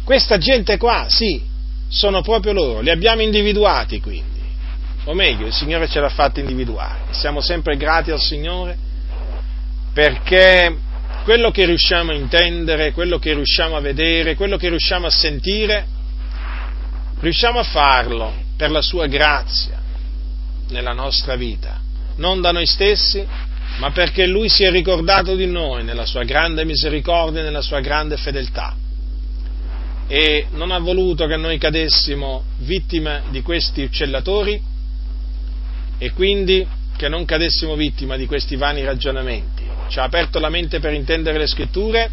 [0.04, 1.42] questa gente qua, sì,
[1.88, 4.40] sono proprio loro, li abbiamo individuati quindi.
[5.06, 7.06] O meglio, il Signore ce l'ha fatto individuare.
[7.10, 8.78] Siamo sempre grati al Signore
[9.94, 10.78] perché
[11.24, 15.86] quello che riusciamo a intendere, quello che riusciamo a vedere, quello che riusciamo a sentire,
[17.20, 19.82] riusciamo a farlo per la sua grazia
[20.70, 21.82] nella nostra vita,
[22.18, 23.26] non da noi stessi,
[23.80, 27.80] ma perché Lui si è ricordato di noi nella sua grande misericordia e nella sua
[27.80, 28.76] grande fedeltà.
[30.06, 34.62] E non ha voluto che noi cadessimo vittime di questi uccellatori
[35.98, 36.64] e quindi
[36.96, 39.64] che non cadessimo vittima di questi vani ragionamenti.
[39.88, 42.12] Ci ha aperto la mente per intendere le scritture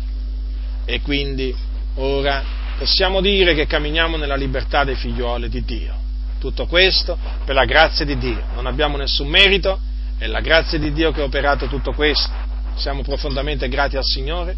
[0.87, 1.55] e quindi
[1.97, 2.43] ora
[2.79, 6.07] possiamo dire che camminiamo nella libertà dei figlioli di Dio.
[6.39, 8.43] Tutto questo per la grazia di Dio.
[8.55, 9.79] Non abbiamo nessun merito,
[10.19, 12.31] è la grazia di Dio che ha operato tutto questo.
[12.77, 14.57] Siamo profondamente grati al Signore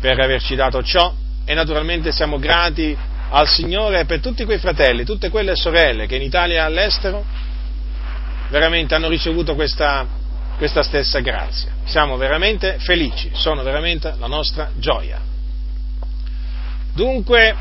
[0.00, 1.12] per averci dato ciò
[1.44, 2.96] e naturalmente siamo grati
[3.30, 7.24] al Signore per tutti quei fratelli, tutte quelle sorelle che in Italia e all'estero
[8.50, 10.06] veramente hanno ricevuto questa,
[10.56, 11.70] questa stessa grazia.
[11.84, 15.20] Siamo veramente felici, sono veramente la nostra gioia.
[16.92, 17.56] Dunque,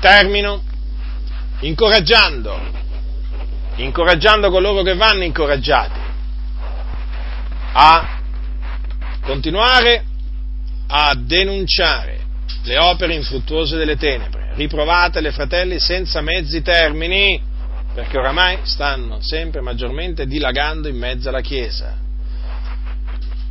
[0.00, 0.62] termino
[1.60, 2.84] incoraggiando
[3.76, 6.00] incoraggiando coloro che vanno incoraggiati
[7.72, 8.20] a
[9.22, 10.04] continuare
[10.88, 12.24] a denunciare
[12.62, 17.40] le opere infruttuose delle tenebre, riprovatele fratelli senza mezzi termini,
[17.92, 21.96] perché oramai stanno sempre maggiormente dilagando in mezzo alla Chiesa.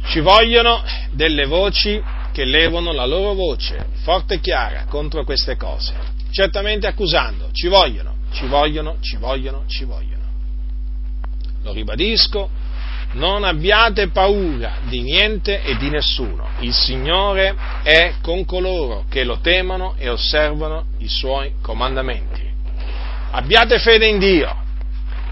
[0.06, 2.02] Ci vogliono delle voci
[2.32, 5.94] che levano la loro voce forte e chiara contro queste cose,
[6.36, 10.16] certamente accusando, ci vogliono, ci vogliono, ci vogliono, ci vogliono
[11.66, 12.50] lo ribadisco,
[13.14, 16.48] non abbiate paura di niente e di nessuno.
[16.60, 22.44] Il Signore è con coloro che lo temono e osservano i suoi comandamenti.
[23.32, 24.56] Abbiate fede in Dio,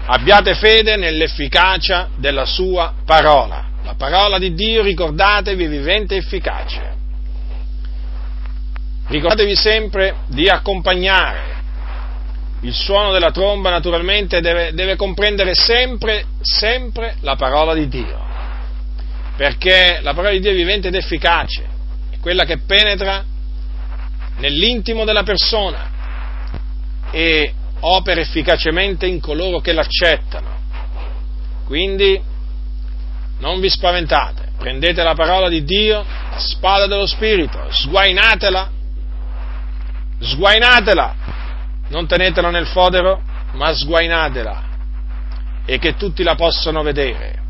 [0.06, 3.64] abbiate fede nell'efficacia della sua parola.
[3.84, 6.93] La parola di Dio, ricordatevi, è vivente e efficace.
[9.06, 11.52] Ricordatevi sempre di accompagnare.
[12.60, 18.18] Il suono della tromba naturalmente deve, deve comprendere sempre, sempre la parola di Dio,
[19.36, 21.62] perché la parola di Dio è vivente ed efficace,
[22.10, 23.22] è quella che penetra
[24.38, 25.90] nell'intimo della persona
[27.10, 30.62] e opera efficacemente in coloro che l'accettano.
[31.66, 32.18] Quindi
[33.40, 38.70] non vi spaventate, prendete la parola di Dio, la spada dello Spirito, sguainatela,
[40.24, 41.14] sguainatela
[41.88, 43.22] non tenetela nel fodero,
[43.52, 44.72] ma sguainatela
[45.66, 47.42] e che tutti la possano vedere.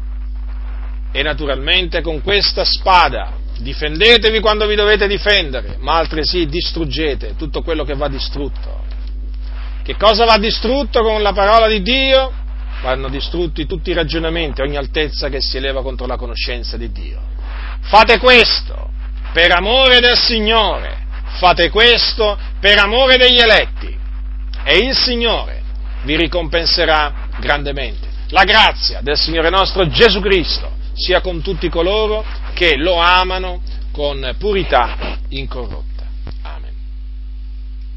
[1.12, 7.84] E naturalmente con questa spada difendetevi quando vi dovete difendere, ma altresì distruggete tutto quello
[7.84, 8.82] che va distrutto.
[9.82, 12.32] Che cosa va distrutto con la parola di Dio?
[12.82, 17.20] Vanno distrutti tutti i ragionamenti, ogni altezza che si eleva contro la conoscenza di Dio.
[17.82, 18.90] Fate questo
[19.32, 21.03] per amore del Signore,
[21.34, 23.96] fate questo per amore degli eletti
[24.64, 25.62] e il Signore
[26.02, 28.08] vi ricompenserà grandemente.
[28.28, 32.24] La grazia del Signore nostro Gesù Cristo sia con tutti coloro
[32.54, 35.93] che lo amano con purità incorrotta.